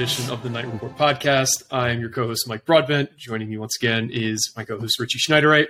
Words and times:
Edition 0.00 0.30
of 0.30 0.42
the 0.42 0.48
Knight 0.48 0.64
Report 0.64 0.96
podcast. 0.96 1.62
I'm 1.70 2.00
your 2.00 2.08
co-host 2.08 2.48
Mike 2.48 2.64
Broadbent. 2.64 3.14
Joining 3.18 3.50
me 3.50 3.58
once 3.58 3.76
again 3.76 4.08
is 4.10 4.50
my 4.56 4.64
co-host 4.64 4.98
Richie 4.98 5.18
Schneiderite. 5.18 5.66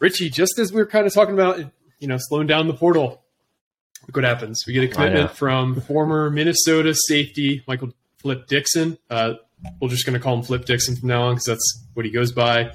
Richie, 0.00 0.30
just 0.30 0.58
as 0.58 0.72
we 0.72 0.80
were 0.80 0.86
kind 0.86 1.06
of 1.06 1.14
talking 1.14 1.34
about, 1.34 1.60
you 2.00 2.08
know, 2.08 2.16
slowing 2.18 2.48
down 2.48 2.66
the 2.66 2.74
portal, 2.74 3.22
look 4.04 4.16
what 4.16 4.24
happens. 4.24 4.64
We 4.66 4.72
get 4.72 4.82
a 4.82 4.88
commitment 4.88 5.30
from 5.30 5.80
former 5.82 6.28
Minnesota 6.28 6.92
safety 6.92 7.62
Michael 7.68 7.92
Flip 8.18 8.48
Dixon. 8.48 8.98
Uh, 9.08 9.34
we're 9.80 9.90
just 9.90 10.04
going 10.04 10.18
to 10.18 10.20
call 10.20 10.34
him 10.34 10.42
Flip 10.42 10.64
Dixon 10.64 10.96
from 10.96 11.08
now 11.08 11.22
on 11.28 11.36
because 11.36 11.44
that's 11.44 11.84
what 11.94 12.04
he 12.04 12.10
goes 12.10 12.32
by. 12.32 12.72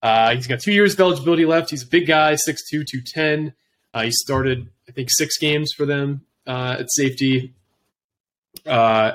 Uh, 0.00 0.36
he's 0.36 0.46
got 0.46 0.60
two 0.60 0.72
years 0.72 0.94
of 0.94 1.00
eligibility 1.00 1.44
left. 1.44 1.70
He's 1.70 1.82
a 1.82 1.88
big 1.88 2.06
guy, 2.06 2.34
6'2", 2.34 2.54
210. 2.70 3.52
Uh, 3.92 4.02
he 4.02 4.12
started, 4.12 4.68
I 4.88 4.92
think, 4.92 5.08
six 5.10 5.38
games 5.38 5.72
for 5.76 5.86
them 5.86 6.24
uh, 6.46 6.76
at 6.78 6.86
safety. 6.92 7.54
Uh, 8.64 9.14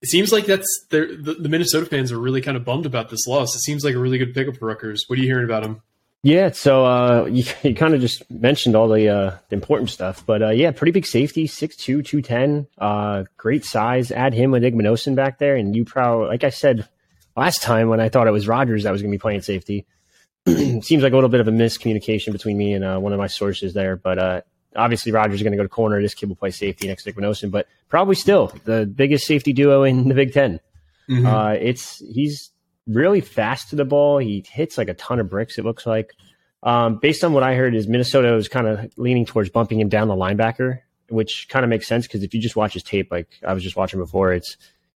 it 0.00 0.08
seems 0.08 0.32
like 0.32 0.46
that's 0.46 0.86
the, 0.90 1.36
the 1.38 1.48
Minnesota 1.48 1.86
fans 1.86 2.12
are 2.12 2.18
really 2.18 2.40
kind 2.40 2.56
of 2.56 2.64
bummed 2.64 2.86
about 2.86 3.10
this 3.10 3.26
loss. 3.26 3.54
It 3.54 3.60
seems 3.60 3.84
like 3.84 3.94
a 3.94 3.98
really 3.98 4.18
good 4.18 4.34
pickup 4.34 4.56
for 4.56 4.66
Rutgers. 4.66 5.04
What 5.08 5.18
are 5.18 5.22
you 5.22 5.28
hearing 5.28 5.44
about 5.44 5.64
him? 5.64 5.82
Yeah, 6.22 6.50
so 6.52 6.84
uh, 6.84 7.24
you, 7.30 7.44
you 7.62 7.74
kind 7.74 7.94
of 7.94 8.00
just 8.00 8.28
mentioned 8.30 8.76
all 8.76 8.88
the, 8.88 9.08
uh, 9.08 9.36
the 9.48 9.54
important 9.54 9.90
stuff, 9.90 10.24
but 10.24 10.42
uh, 10.42 10.50
yeah, 10.50 10.70
pretty 10.70 10.92
big 10.92 11.06
safety, 11.06 11.48
6'2", 11.48 12.04
210, 12.04 12.66
uh, 12.78 13.24
great 13.36 13.64
size. 13.64 14.12
Add 14.12 14.34
him 14.34 14.50
with 14.50 14.62
Igbinosun 14.62 15.14
back 15.14 15.38
there, 15.38 15.56
and 15.56 15.74
you 15.74 15.84
probably, 15.84 16.28
like 16.28 16.44
I 16.44 16.50
said 16.50 16.88
last 17.36 17.62
time 17.62 17.88
when 17.88 18.00
I 18.00 18.08
thought 18.08 18.26
it 18.26 18.32
was 18.32 18.48
Rogers 18.48 18.84
that 18.84 18.92
was 18.92 19.02
going 19.02 19.10
to 19.10 19.16
be 19.16 19.20
playing 19.20 19.42
safety, 19.42 19.86
seems 20.46 21.02
like 21.02 21.12
a 21.12 21.16
little 21.16 21.28
bit 21.28 21.40
of 21.40 21.48
a 21.48 21.52
miscommunication 21.52 22.32
between 22.32 22.56
me 22.56 22.72
and 22.72 22.84
uh, 22.84 22.98
one 22.98 23.12
of 23.12 23.18
my 23.18 23.26
sources 23.26 23.74
there, 23.74 23.96
but 23.96 24.18
uh, 24.18 24.40
obviously 24.78 25.12
Rogers 25.12 25.36
is 25.36 25.42
going 25.42 25.52
to 25.52 25.58
go 25.58 25.62
to 25.62 25.68
corner. 25.68 26.00
This 26.00 26.14
kid 26.14 26.28
will 26.28 26.36
play 26.36 26.50
safety 26.50 26.88
next 26.88 27.04
to 27.04 27.12
Igbinosun, 27.12 27.50
but 27.50 27.66
probably 27.88 28.14
still 28.14 28.52
the 28.64 28.86
biggest 28.86 29.26
safety 29.26 29.52
duo 29.52 29.82
in 29.82 30.08
the 30.08 30.14
Big 30.14 30.32
10 30.32 30.60
Mm-hmm. 31.08 31.26
Uh, 31.26 31.52
it's 31.52 32.02
he's 32.12 32.50
really 32.86 33.20
fast 33.20 33.70
to 33.70 33.76
the 33.76 33.84
ball. 33.84 34.18
He 34.18 34.44
hits 34.48 34.78
like 34.78 34.88
a 34.88 34.94
ton 34.94 35.20
of 35.20 35.30
bricks. 35.30 35.58
It 35.58 35.64
looks 35.64 35.86
like. 35.86 36.14
Um, 36.62 36.98
based 36.98 37.22
on 37.22 37.32
what 37.32 37.42
I 37.42 37.54
heard, 37.54 37.74
is 37.74 37.86
Minnesota 37.86 38.32
was 38.32 38.48
kind 38.48 38.66
of 38.66 38.90
leaning 38.96 39.24
towards 39.24 39.48
bumping 39.48 39.80
him 39.80 39.88
down 39.88 40.08
the 40.08 40.14
linebacker, 40.14 40.80
which 41.08 41.48
kind 41.48 41.64
of 41.64 41.70
makes 41.70 41.86
sense 41.86 42.06
because 42.06 42.24
if 42.24 42.34
you 42.34 42.40
just 42.40 42.56
watch 42.56 42.72
his 42.74 42.82
tape, 42.82 43.12
like 43.12 43.28
I 43.46 43.54
was 43.54 43.62
just 43.62 43.76
watching 43.76 44.00
before, 44.00 44.32
it's 44.32 44.56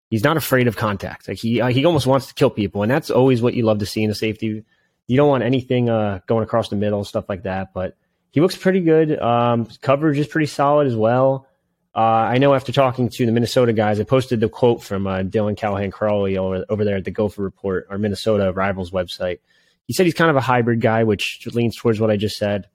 he's 0.09 0.23
not 0.23 0.37
afraid 0.37 0.67
of 0.67 0.77
contact. 0.77 1.27
Like 1.27 1.37
he 1.37 1.61
uh, 1.61 1.67
he 1.67 1.85
almost 1.85 2.07
wants 2.07 2.27
to 2.27 2.33
kill 2.33 2.49
people, 2.49 2.81
and 2.81 2.91
that's 2.91 3.11
always 3.11 3.41
what 3.41 3.53
you 3.53 3.63
love 3.63 3.79
to 3.79 3.85
see 3.85 4.03
in 4.03 4.09
a 4.09 4.15
safety. 4.15 4.63
You 5.07 5.17
don't 5.17 5.29
want 5.29 5.43
anything 5.43 5.89
uh, 5.89 6.19
going 6.27 6.43
across 6.43 6.69
the 6.69 6.75
middle, 6.75 7.03
stuff 7.03 7.27
like 7.27 7.43
that. 7.43 7.73
But 7.73 7.97
he 8.31 8.41
looks 8.41 8.55
pretty 8.55 8.81
good. 8.81 9.19
Um, 9.19 9.67
coverage 9.81 10.17
is 10.17 10.27
pretty 10.27 10.47
solid 10.47 10.87
as 10.87 10.95
well. 10.95 11.47
Uh, 11.95 11.99
I 11.99 12.37
know 12.37 12.53
after 12.53 12.71
talking 12.71 13.09
to 13.09 13.25
the 13.25 13.31
Minnesota 13.31 13.73
guys, 13.73 13.99
I 13.99 14.03
posted 14.03 14.39
the 14.39 14.49
quote 14.49 14.83
from 14.83 15.07
uh, 15.07 15.19
Dylan 15.23 15.57
Callaghan-Croley 15.57 16.37
over, 16.37 16.63
over 16.69 16.85
there 16.85 16.97
at 16.97 17.05
the 17.05 17.11
Gopher 17.11 17.41
Report, 17.41 17.87
our 17.89 17.97
Minnesota 17.97 18.53
Rivals 18.53 18.91
website. 18.91 19.39
He 19.85 19.93
said 19.93 20.05
he's 20.05 20.13
kind 20.13 20.29
of 20.29 20.35
a 20.35 20.41
hybrid 20.41 20.81
guy, 20.81 21.03
which 21.03 21.47
leans 21.51 21.75
towards 21.75 21.99
what 21.99 22.11
I 22.11 22.15
just 22.15 22.37
said. 22.37 22.67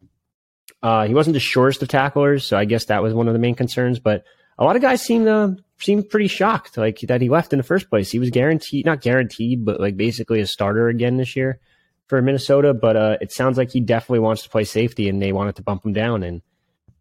Uh, 0.83 1.07
he 1.07 1.15
wasn't 1.15 1.35
the 1.35 1.41
surest 1.41 1.81
of 1.81 1.89
tacklers, 1.89 2.45
so 2.45 2.59
I 2.59 2.65
guess 2.65 2.87
that 2.87 3.03
was 3.03 3.15
one 3.15 3.29
of 3.29 3.35
the 3.35 3.39
main 3.39 3.55
concerns. 3.55 4.01
But 4.01 4.25
a 4.59 4.65
lot 4.65 4.75
of 4.77 4.83
guys 4.83 5.01
seem 5.01 5.25
to 5.27 5.57
seem 5.79 6.03
pretty 6.03 6.27
shocked, 6.27 6.77
like 6.77 6.99
that 7.01 7.21
he 7.21 7.29
left 7.29 7.53
in 7.53 7.59
the 7.59 7.63
first 7.63 7.89
place. 7.89 8.11
He 8.11 8.19
was 8.19 8.31
guaranteed, 8.31 8.85
not 8.85 9.01
guaranteed, 9.01 9.65
but 9.65 9.81
like 9.81 9.97
basically 9.97 10.41
a 10.41 10.47
starter 10.47 10.89
again 10.89 11.17
this 11.17 11.37
year 11.37 11.61
for 12.09 12.21
Minnesota. 12.23 12.75
But 12.75 12.97
uh, 12.97 13.17
it 13.21 13.33
sounds 13.33 13.57
like 13.59 13.71
he 13.71 13.81
definitely 13.81 14.21
wants 14.21 14.43
to 14.43 14.49
play 14.49 14.65
safety, 14.65 15.09
and 15.09 15.21
they 15.21 15.33
wanted 15.33 15.57
to 15.57 15.63
bump 15.63 15.85
him 15.85 15.93
down. 15.93 16.23
And 16.23 16.43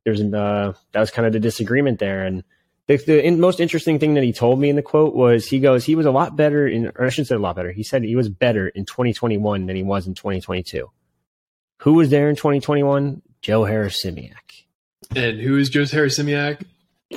there's 0.03 0.21
uh, 0.21 0.73
that 0.91 0.99
was 0.99 1.11
kind 1.11 1.25
of 1.25 1.33
the 1.33 1.39
disagreement 1.39 1.99
there. 1.99 2.25
And 2.25 2.43
the, 2.87 2.97
the 2.97 3.25
in, 3.25 3.39
most 3.39 3.59
interesting 3.59 3.99
thing 3.99 4.15
that 4.15 4.23
he 4.23 4.33
told 4.33 4.59
me 4.59 4.69
in 4.69 4.75
the 4.75 4.81
quote 4.81 5.15
was 5.15 5.47
he 5.47 5.59
goes, 5.59 5.85
he 5.85 5.95
was 5.95 6.05
a 6.05 6.11
lot 6.11 6.35
better 6.35 6.67
in, 6.67 6.91
or 6.95 7.05
I 7.05 7.09
shouldn't 7.09 7.29
say 7.29 7.35
a 7.35 7.39
lot 7.39 7.55
better. 7.55 7.71
He 7.71 7.83
said 7.83 8.03
he 8.03 8.15
was 8.15 8.29
better 8.29 8.67
in 8.67 8.85
2021 8.85 9.65
than 9.65 9.75
he 9.75 9.83
was 9.83 10.07
in 10.07 10.13
2022. 10.13 10.89
Who 11.77 11.93
was 11.93 12.09
there 12.09 12.29
in 12.29 12.35
2021? 12.35 13.21
Joe 13.41 13.61
Harasymiak. 13.61 14.65
And 15.15 15.39
who 15.39 15.57
is 15.57 15.69
Joe 15.69 15.83
Harasymiak? 15.83 16.65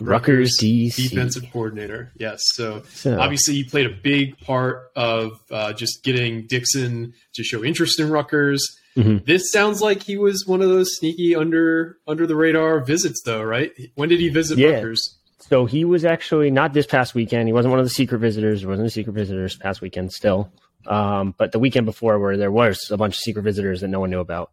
Rutgers 0.01 0.59
DC. 0.61 1.09
defensive 1.09 1.45
coordinator. 1.53 2.13
Yes. 2.19 2.41
So, 2.55 2.83
So- 2.93 3.19
obviously, 3.19 3.55
he 3.55 3.65
played 3.65 3.87
a 3.87 3.91
big 4.03 4.39
part 4.41 4.91
of 4.95 5.41
uh, 5.51 5.73
just 5.73 6.03
getting 6.05 6.47
Dixon 6.47 7.15
to 7.35 7.43
show 7.43 7.65
interest 7.65 7.99
in 8.01 8.11
Rutgers. 8.11 8.63
Mhm. 8.97 9.25
This 9.27 9.51
sounds 9.51 9.81
like 9.81 10.03
he 10.03 10.17
was 10.17 10.45
one 10.47 10.63
of 10.63 10.69
those 10.69 10.89
sneaky 10.97 11.35
under 11.37 11.97
under 12.07 12.27
the 12.27 12.37
radar 12.37 12.81
visits, 12.85 13.23
though, 13.25 13.43
right? 13.43 13.71
When 13.95 14.09
did 14.09 14.21
he 14.21 14.29
visit 14.29 14.59
Yeah. 14.59 14.71
Rutgers? 14.77 15.17
So 15.39 15.65
he 15.67 15.85
was 15.85 16.05
actually 16.05 16.51
not 16.51 16.73
this 16.73 16.87
past 16.87 17.15
weekend. 17.15 17.47
He 17.49 17.53
wasn't 17.53 17.71
one 17.71 17.79
of 17.79 17.87
the 17.87 17.91
secret 17.91 18.19
visitors. 18.19 18.61
He 18.61 18.67
wasn't 18.67 18.89
a 18.89 18.91
secret 18.91 19.13
visitor 19.13 19.43
this 19.43 19.57
past 19.57 19.81
weekend 19.81 20.13
still. 20.13 20.51
Um, 20.87 21.35
but 21.39 21.53
the 21.53 21.59
weekend 21.59 21.85
before 21.87 22.19
where 22.19 22.37
there 22.37 22.51
was 22.51 22.91
a 22.91 22.97
bunch 22.97 23.15
of 23.17 23.21
secret 23.21 23.43
visitors 23.43 23.81
that 23.83 23.89
no 23.89 24.01
one 24.01 24.11
knew 24.11 24.21
about. 24.21 24.51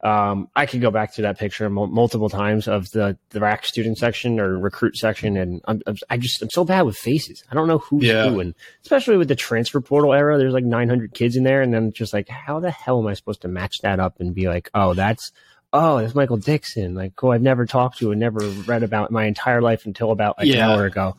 Um, 0.00 0.48
I 0.54 0.66
could 0.66 0.80
go 0.80 0.92
back 0.92 1.14
to 1.14 1.22
that 1.22 1.38
picture 1.40 1.68
mul- 1.68 1.88
multiple 1.88 2.28
times 2.28 2.68
of 2.68 2.88
the, 2.92 3.18
the 3.30 3.40
rack 3.40 3.64
student 3.66 3.98
section 3.98 4.38
or 4.38 4.56
recruit 4.56 4.96
section. 4.96 5.36
And 5.36 5.60
I'm, 5.66 5.82
I'm, 5.88 5.96
I 6.08 6.16
just, 6.18 6.40
I'm 6.40 6.50
so 6.50 6.64
bad 6.64 6.82
with 6.82 6.96
faces. 6.96 7.42
I 7.50 7.54
don't 7.56 7.66
know 7.66 7.78
who's 7.78 8.04
Yeah. 8.04 8.28
who. 8.30 8.38
And 8.38 8.54
especially 8.82 9.16
with 9.16 9.26
the 9.26 9.34
transfer 9.34 9.80
portal 9.80 10.14
era, 10.14 10.38
there's 10.38 10.52
like 10.54 10.62
900 10.64 11.14
kids 11.14 11.34
in 11.34 11.42
there. 11.42 11.62
And 11.62 11.74
then 11.74 11.90
just 11.92 12.12
like, 12.12 12.28
how 12.28 12.60
the 12.60 12.70
hell 12.70 13.00
am 13.00 13.08
I 13.08 13.14
supposed 13.14 13.42
to 13.42 13.48
match 13.48 13.80
that 13.82 13.98
up 13.98 14.20
and 14.20 14.32
be 14.34 14.46
like, 14.46 14.70
oh, 14.72 14.94
that's, 14.94 15.32
oh, 15.72 15.98
that's 16.00 16.14
Michael 16.14 16.36
Dixon, 16.36 16.94
like 16.94 17.14
who 17.18 17.32
I've 17.32 17.42
never 17.42 17.66
talked 17.66 17.98
to 17.98 18.12
and 18.12 18.20
never 18.20 18.38
read 18.38 18.84
about 18.84 19.10
in 19.10 19.14
my 19.14 19.24
entire 19.24 19.60
life 19.60 19.84
until 19.84 20.12
about 20.12 20.38
like 20.38 20.46
Yeah. 20.46 20.66
an 20.66 20.70
hour 20.78 20.84
ago. 20.86 21.16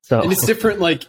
So 0.00 0.22
And 0.22 0.32
it's 0.32 0.44
different, 0.46 0.80
like 0.80 1.04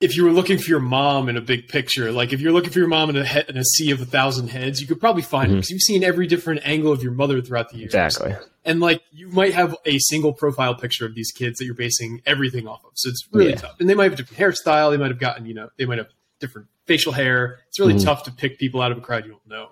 if 0.00 0.16
you 0.16 0.24
were 0.24 0.30
looking 0.32 0.56
for 0.58 0.68
your 0.70 0.80
mom 0.80 1.28
in 1.28 1.36
a 1.36 1.40
big 1.42 1.68
picture, 1.68 2.10
like 2.10 2.32
if 2.32 2.40
you're 2.40 2.52
looking 2.52 2.70
for 2.70 2.78
your 2.78 2.88
mom 2.88 3.10
in 3.10 3.16
a, 3.18 3.24
he- 3.24 3.42
in 3.48 3.56
a 3.58 3.64
sea 3.64 3.90
of 3.90 4.00
a 4.00 4.04
thousand 4.06 4.48
heads, 4.48 4.80
you 4.80 4.86
could 4.86 4.98
probably 4.98 5.22
find 5.22 5.50
it 5.50 5.54
Mhm. 5.54 5.58
because 5.58 5.70
you've 5.70 5.82
seen 5.82 6.02
every 6.02 6.26
different 6.26 6.62
angle 6.64 6.90
of 6.92 7.02
your 7.02 7.12
mother 7.12 7.40
throughout 7.42 7.68
the 7.70 7.76
years. 7.78 7.94
exactly. 7.94 8.34
And 8.64 8.80
like 8.80 9.02
you 9.12 9.28
might 9.28 9.52
have 9.54 9.76
a 9.86 9.98
single 9.98 10.32
profile 10.32 10.74
picture 10.74 11.04
of 11.06 11.14
these 11.14 11.30
kids 11.32 11.58
that 11.58 11.64
you're 11.66 11.74
basing 11.74 12.22
everything 12.26 12.66
off 12.66 12.84
of. 12.84 12.92
So 12.94 13.08
it's 13.10 13.26
really 13.32 13.50
Yeah. 13.50 13.56
tough. 13.56 13.76
And 13.80 13.88
they 13.90 13.94
might 13.94 14.04
have 14.10 14.16
different 14.16 14.38
hairstyle. 14.40 14.90
They 14.90 14.96
might 14.96 15.10
have 15.10 15.18
gotten, 15.20 15.44
you 15.46 15.54
know, 15.54 15.68
they 15.78 15.84
might 15.86 15.98
have 15.98 16.08
different 16.40 16.68
facial 16.86 17.12
hair. 17.12 17.58
It's 17.68 17.78
really 17.78 17.94
Mhm. 17.94 18.04
tough 18.04 18.22
to 18.24 18.32
pick 18.32 18.58
people 18.58 18.80
out 18.82 18.92
of 18.92 18.98
a 18.98 19.00
crowd 19.02 19.24
you 19.26 19.32
don't 19.32 19.48
know. 19.48 19.68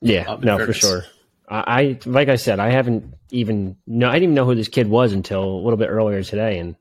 Yeah, 0.00 0.24
Um, 0.28 0.40
no, 0.42 0.58
for 0.64 0.72
sure. 0.72 1.04
I, 1.48 1.64
I 1.66 1.98
like 2.06 2.28
I 2.28 2.36
said, 2.36 2.58
I 2.60 2.70
haven't 2.70 3.14
even 3.30 3.76
no, 3.86 4.08
I 4.08 4.12
didn't 4.14 4.22
even 4.24 4.34
know 4.34 4.44
who 4.44 4.54
this 4.54 4.68
kid 4.68 4.88
was 4.88 5.12
until 5.12 5.42
a 5.44 5.62
little 5.62 5.76
bit 5.76 5.88
earlier 5.88 6.22
today, 6.22 6.58
and 6.58 6.74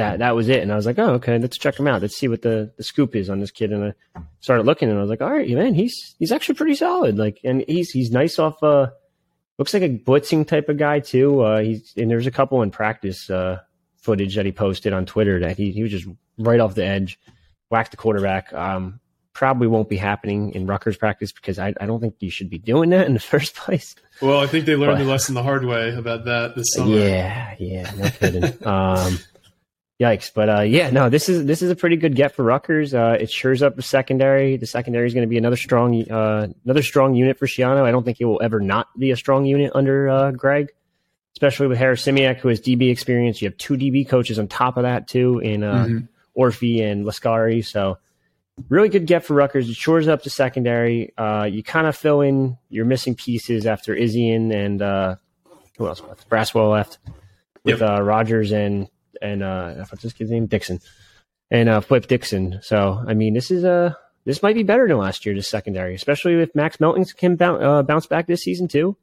that 0.00 0.18
that 0.20 0.34
was 0.34 0.48
it. 0.48 0.62
And 0.62 0.72
I 0.72 0.76
was 0.76 0.86
like, 0.86 0.98
oh, 0.98 1.14
okay, 1.14 1.38
let's 1.38 1.58
check 1.58 1.78
him 1.78 1.86
out. 1.86 2.00
Let's 2.02 2.16
see 2.16 2.26
what 2.28 2.42
the, 2.42 2.72
the 2.76 2.82
scoop 2.82 3.14
is 3.14 3.28
on 3.28 3.38
this 3.40 3.50
kid. 3.50 3.70
And 3.72 3.94
I 4.16 4.20
started 4.40 4.64
looking, 4.66 4.88
and 4.88 4.98
I 4.98 5.00
was 5.02 5.10
like, 5.10 5.20
all 5.20 5.30
right, 5.30 5.48
man, 5.50 5.74
he's 5.74 6.14
he's 6.18 6.32
actually 6.32 6.54
pretty 6.56 6.74
solid. 6.74 7.18
Like, 7.18 7.38
and 7.44 7.64
he's 7.68 7.90
he's 7.90 8.10
nice 8.10 8.38
off. 8.38 8.62
Uh, 8.62 8.88
looks 9.58 9.74
like 9.74 9.82
a 9.82 9.88
blitzing 9.90 10.46
type 10.46 10.68
of 10.68 10.78
guy 10.78 11.00
too. 11.00 11.40
Uh, 11.42 11.60
he's 11.60 11.92
and 11.96 12.10
there's 12.10 12.26
a 12.26 12.30
couple 12.30 12.62
in 12.62 12.70
practice 12.70 13.28
uh, 13.30 13.60
footage 13.98 14.36
that 14.36 14.46
he 14.46 14.52
posted 14.52 14.92
on 14.92 15.06
Twitter 15.06 15.40
that 15.40 15.56
he 15.56 15.70
he 15.70 15.82
was 15.82 15.92
just 15.92 16.06
right 16.38 16.60
off 16.60 16.74
the 16.74 16.84
edge, 16.84 17.18
whacked 17.68 17.90
the 17.90 17.96
quarterback. 17.96 18.52
Um, 18.52 19.00
probably 19.32 19.68
won't 19.68 19.88
be 19.88 19.96
happening 19.96 20.52
in 20.54 20.66
Rutgers 20.66 20.96
practice 20.96 21.32
because 21.32 21.58
I, 21.58 21.72
I 21.80 21.86
don't 21.86 22.00
think 22.00 22.14
you 22.18 22.30
should 22.30 22.50
be 22.50 22.58
doing 22.58 22.90
that 22.90 23.06
in 23.06 23.14
the 23.14 23.20
first 23.34 23.54
place. 23.54 23.94
Well, 24.20 24.40
I 24.40 24.46
think 24.46 24.64
they 24.66 24.76
learned 24.76 24.98
But- 24.98 25.04
the 25.04 25.10
lesson 25.10 25.34
the 25.34 25.42
hard 25.42 25.64
way 25.64 25.94
about 25.94 26.24
that 26.24 26.56
this 26.56 26.66
summer. 26.74 26.96
Yeah, 26.96 27.54
yeah, 27.58 27.90
no 27.96 28.10
kidding. 28.10 28.44
um, 28.66 29.18
yikes! 30.00 30.32
But 30.34 30.48
uh, 30.48 30.60
yeah, 30.62 30.90
no, 30.90 31.08
this 31.08 31.28
is 31.28 31.44
this 31.46 31.62
is 31.62 31.70
a 31.70 31.76
pretty 31.76 31.96
good 31.96 32.16
get 32.16 32.34
for 32.34 32.42
Rutgers. 32.42 32.94
Uh, 32.94 33.16
it 33.20 33.30
shores 33.30 33.62
up 33.62 33.76
the 33.76 33.82
secondary. 33.82 34.56
The 34.56 34.66
secondary 34.66 35.06
is 35.06 35.14
going 35.14 35.26
to 35.26 35.28
be 35.30 35.38
another 35.38 35.56
strong 35.56 36.10
uh, 36.10 36.48
another 36.64 36.82
strong 36.82 37.14
unit 37.14 37.38
for 37.38 37.46
Schiano. 37.46 37.82
I 37.82 37.90
don't 37.90 38.04
think 38.04 38.20
it 38.20 38.24
will 38.24 38.40
ever 38.42 38.60
not 38.60 38.88
be 38.98 39.10
a 39.10 39.16
strong 39.16 39.44
unit 39.44 39.72
under 39.74 40.08
uh, 40.08 40.30
Greg, 40.32 40.68
especially 41.34 41.66
with 41.68 41.78
Harasymiak, 41.78 42.38
who 42.38 42.48
has 42.48 42.60
DB 42.60 42.90
experience. 42.90 43.40
You 43.42 43.48
have 43.48 43.56
two 43.58 43.74
DB 43.74 44.08
coaches 44.08 44.38
on 44.38 44.48
top 44.48 44.76
of 44.76 44.82
that 44.84 45.06
too 45.08 45.38
in 45.40 45.62
uh, 45.62 45.84
Mhm. 45.84 46.08
Orphe 46.36 46.82
and 46.82 47.04
Lascari. 47.04 47.64
So 47.66 47.98
really 48.68 48.88
good 48.88 49.06
get 49.06 49.24
for 49.24 49.34
Rutgers. 49.34 49.68
It 49.68 49.74
shores 49.76 50.06
up 50.08 50.22
the 50.22 50.30
secondary. 50.30 51.12
Uh, 51.18 51.44
you 51.44 51.62
kind 51.62 51.86
of 51.86 51.96
fill 51.96 52.20
in 52.20 52.56
your 52.68 52.84
missing 52.84 53.14
pieces 53.16 53.66
after 53.66 53.94
Izien 53.94 54.54
and 54.54 54.80
uh, 54.80 55.16
who 55.76 55.86
else 55.88 56.00
left? 56.02 56.28
Braswell 56.30 56.70
left. 56.70 56.98
with 57.64 57.80
Yep. 57.80 57.90
uh, 57.98 58.02
Rogers 58.02 58.52
and 58.52 58.88
and 59.20 59.42
uh, 59.42 59.74
what's 59.90 60.02
this 60.02 60.12
kid's 60.12 60.30
name 60.30 60.46
Dixon 60.46 60.80
and 61.50 61.68
uh, 61.68 61.80
Flip 61.80 62.06
Dixon. 62.06 62.60
So 62.62 63.02
I 63.06 63.14
mean, 63.14 63.34
this 63.34 63.50
is 63.50 63.64
a 63.64 63.96
this 64.24 64.42
might 64.42 64.54
be 64.54 64.62
better 64.62 64.86
than 64.86 64.98
last 64.98 65.24
year. 65.24 65.34
This 65.34 65.48
secondary, 65.48 65.94
especially 65.94 66.34
if 66.34 66.54
Max 66.54 66.80
Melton 66.80 67.04
can 67.04 67.36
bounce, 67.36 67.62
uh, 67.62 67.82
bounce 67.82 68.06
back 68.06 68.26
this 68.26 68.42
season 68.42 68.68
too. 68.68 68.96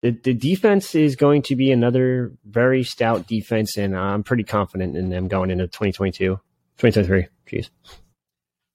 The, 0.00 0.12
the 0.12 0.32
defense 0.32 0.94
is 0.94 1.16
going 1.16 1.42
to 1.42 1.56
be 1.56 1.72
another 1.72 2.32
very 2.44 2.84
stout 2.84 3.26
defense, 3.26 3.76
and 3.76 3.96
I'm 3.96 4.22
pretty 4.22 4.44
confident 4.44 4.96
in 4.96 5.10
them 5.10 5.26
going 5.26 5.50
into 5.50 5.66
2022, 5.66 6.38
2023. 6.76 7.26
Jeez. 7.48 7.70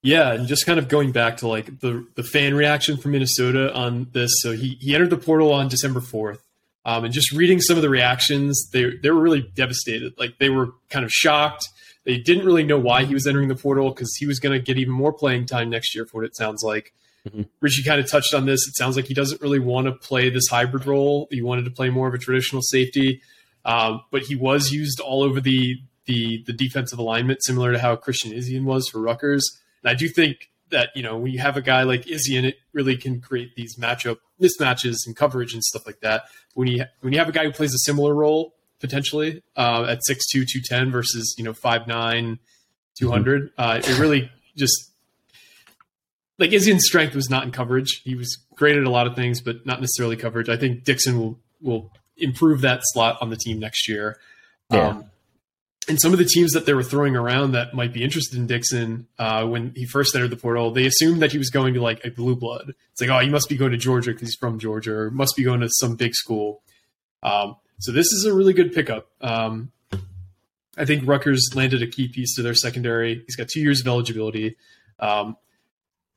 Yeah, 0.02 0.34
and 0.34 0.48
just 0.48 0.66
kind 0.66 0.80
of 0.80 0.90
going 0.90 1.14
back 1.14 1.38
to 1.38 1.48
like 1.48 1.80
the 1.80 2.06
the 2.16 2.24
fan 2.24 2.56
reaction 2.56 2.98
from 2.98 3.12
Minnesota 3.12 3.74
on 3.74 4.08
this. 4.12 4.32
So 4.42 4.52
he 4.52 4.78
he 4.82 4.94
entered 4.94 5.12
the 5.12 5.18
portal 5.18 5.54
on 5.54 5.70
December 5.70 6.02
fourth, 6.02 6.43
um, 6.86 7.06
and 7.06 7.14
just 7.14 7.32
reading 7.32 7.60
some 7.62 7.78
of 7.78 7.82
the 7.82 7.90
reactions, 7.90 8.70
they 8.72 8.96
they 9.02 9.10
were 9.12 9.22
really 9.22 9.50
devastated. 9.56 10.14
Like 10.18 10.38
they 10.40 10.50
were 10.50 10.72
kind 10.90 11.06
of 11.06 11.12
shocked. 11.12 11.68
They 12.06 12.18
didn't 12.18 12.46
really 12.46 12.64
know 12.64 12.78
why 12.78 13.06
he 13.06 13.14
was 13.14 13.26
entering 13.26 13.48
the 13.48 13.56
portal 13.56 13.90
because 13.90 14.14
he 14.16 14.26
was 14.26 14.40
going 14.40 14.52
to 14.58 14.64
get 14.64 14.78
even 14.78 14.94
more 14.94 15.14
playing 15.14 15.46
time 15.46 15.70
next 15.70 15.96
year 15.96 16.06
for 16.06 16.18
what 16.22 16.26
it 16.26 16.36
sounds 16.36 16.62
like. 16.62 16.94
Mhm. 17.30 17.48
Richie 17.62 17.84
kind 17.84 18.02
of 18.02 18.10
touched 18.12 18.34
on 18.34 18.46
this. 18.46 18.68
It 18.68 18.76
sounds 18.76 18.98
like 18.98 19.06
he 19.06 19.14
doesn't 19.14 19.42
really 19.42 19.60
want 19.60 19.88
to 19.88 19.94
play 19.94 20.30
this 20.30 20.48
hybrid 20.50 20.86
role. 20.86 21.30
He 21.32 21.42
wanted 21.42 21.64
to 21.66 21.72
play 21.72 21.90
more 21.90 22.10
of 22.10 22.14
a 22.14 22.18
traditional 22.18 22.62
safety, 22.62 23.22
um, 23.64 24.02
but 24.12 24.24
he 24.24 24.36
was 24.36 24.72
used 24.72 25.00
all 25.00 25.24
over 25.24 25.40
the 25.40 25.78
the 26.06 26.44
the 26.46 26.52
defensive 26.52 27.00
alignment, 27.00 27.42
similar 27.46 27.72
to 27.72 27.80
how 27.80 27.96
Christian 27.96 28.34
Izien 28.34 28.66
was 28.66 28.90
for 28.90 29.00
Rutgers. 29.00 29.50
And 29.82 29.90
I 29.90 29.94
do 29.94 30.10
think 30.10 30.50
that 30.74 30.90
you 30.96 31.02
know 31.02 31.18
when 31.18 31.32
you 31.32 31.40
have 31.40 31.58
a 31.58 31.62
guy 31.62 31.84
like 31.84 32.08
Izzy 32.08 32.36
and 32.36 32.46
it 32.46 32.58
really 32.74 32.98
can 32.98 33.22
create 33.22 33.56
these 33.56 33.78
matchup 33.78 34.18
mismatches 34.42 34.98
and 35.06 35.16
coverage 35.16 35.54
and 35.54 35.64
stuff 35.64 35.86
like 35.86 36.02
that. 36.02 36.26
When 36.54 36.68
you 36.68 36.86
when 37.02 37.14
you 37.14 37.20
have 37.20 37.30
a 37.30 37.32
guy 37.32 37.46
who 37.46 37.52
plays 37.52 37.74
a 37.74 37.80
similar 37.80 38.14
role 38.14 38.54
potentially 38.80 39.42
uh, 39.56 39.86
at 39.88 40.00
6'2", 40.10 40.46
210 40.46 40.92
versus 40.92 41.36
you 41.38 41.44
know 41.44 41.54
5'9", 41.54 42.38
200, 43.00 43.52
uh, 43.58 43.82
it 43.82 43.98
really 43.98 44.30
just 44.58 44.92
like 46.38 46.52
Izzy's 46.52 46.86
strength 46.86 47.16
was 47.16 47.30
not 47.30 47.44
in 47.44 47.52
coverage. 47.52 48.02
He 48.04 48.16
was 48.16 48.38
great 48.56 48.78
at 48.78 48.84
a 48.84 48.90
lot 48.90 49.08
of 49.08 49.16
things, 49.16 49.42
but 49.42 49.66
not 49.66 49.80
necessarily 49.80 50.18
coverage. 50.18 50.50
I 50.50 50.58
think 50.58 50.84
Dixon 50.84 51.18
will 51.20 51.40
will 51.62 51.92
improve 52.18 52.62
that 52.62 52.82
slot 52.84 53.18
on 53.22 53.30
the 53.30 53.38
team 53.38 53.60
next 53.60 53.88
year. 53.88 54.20
Yeah. 54.70 54.90
Um, 54.90 55.06
and 55.88 56.00
some 56.00 56.14
of 56.14 56.20
the 56.20 56.26
teams 56.26 56.54
that 56.54 56.66
they 56.66 56.74
were 56.74 56.84
throwing 56.84 57.16
around 57.16 57.52
that 57.52 57.74
might 57.74 57.94
be 57.94 58.04
interested 58.04 58.38
in 58.38 58.48
Dixon 58.48 59.08
uh, 59.20 59.46
when 59.46 59.74
he 59.76 59.86
first 59.86 60.16
entered 60.16 60.30
the 60.30 60.38
portal, 60.38 60.72
they 60.72 60.86
assumed 60.86 61.22
that 61.22 61.32
he 61.32 61.38
was 61.38 61.50
going 61.50 61.74
to 61.74 61.82
like 61.82 62.04
a 62.06 62.10
blue 62.10 62.36
blood. 62.36 62.74
It's 62.92 63.02
like, 63.02 63.10
oh, 63.10 63.20
he 63.20 63.30
must 63.30 63.50
be 63.50 63.58
going 63.58 63.72
to 63.72 63.78
Georgia 63.78 64.12
because 64.12 64.30
he's 64.30 64.36
from 64.36 64.60
Georgia, 64.60 64.94
or 64.94 65.12
must 65.12 65.36
be 65.36 65.44
going 65.44 65.60
to 65.60 65.70
some 65.70 65.96
big 65.96 66.16
school. 66.16 66.62
Um, 67.22 67.58
so 67.80 67.92
this 67.92 68.08
is 68.14 68.26
a 68.26 68.34
really 68.34 68.54
good 68.54 68.72
pickup. 68.72 69.10
Um, 69.20 69.72
I 70.78 70.86
think 70.86 71.08
Rutgers 71.08 71.50
landed 71.54 71.84
a 71.84 71.88
key 71.88 72.08
piece 72.08 72.36
to 72.36 72.42
their 72.42 72.56
secondary. 72.56 73.22
He's 73.26 73.36
got 73.36 73.48
two 73.48 73.60
years 73.60 73.82
of 73.82 73.88
eligibility. 73.88 74.56
Um, 75.00 75.38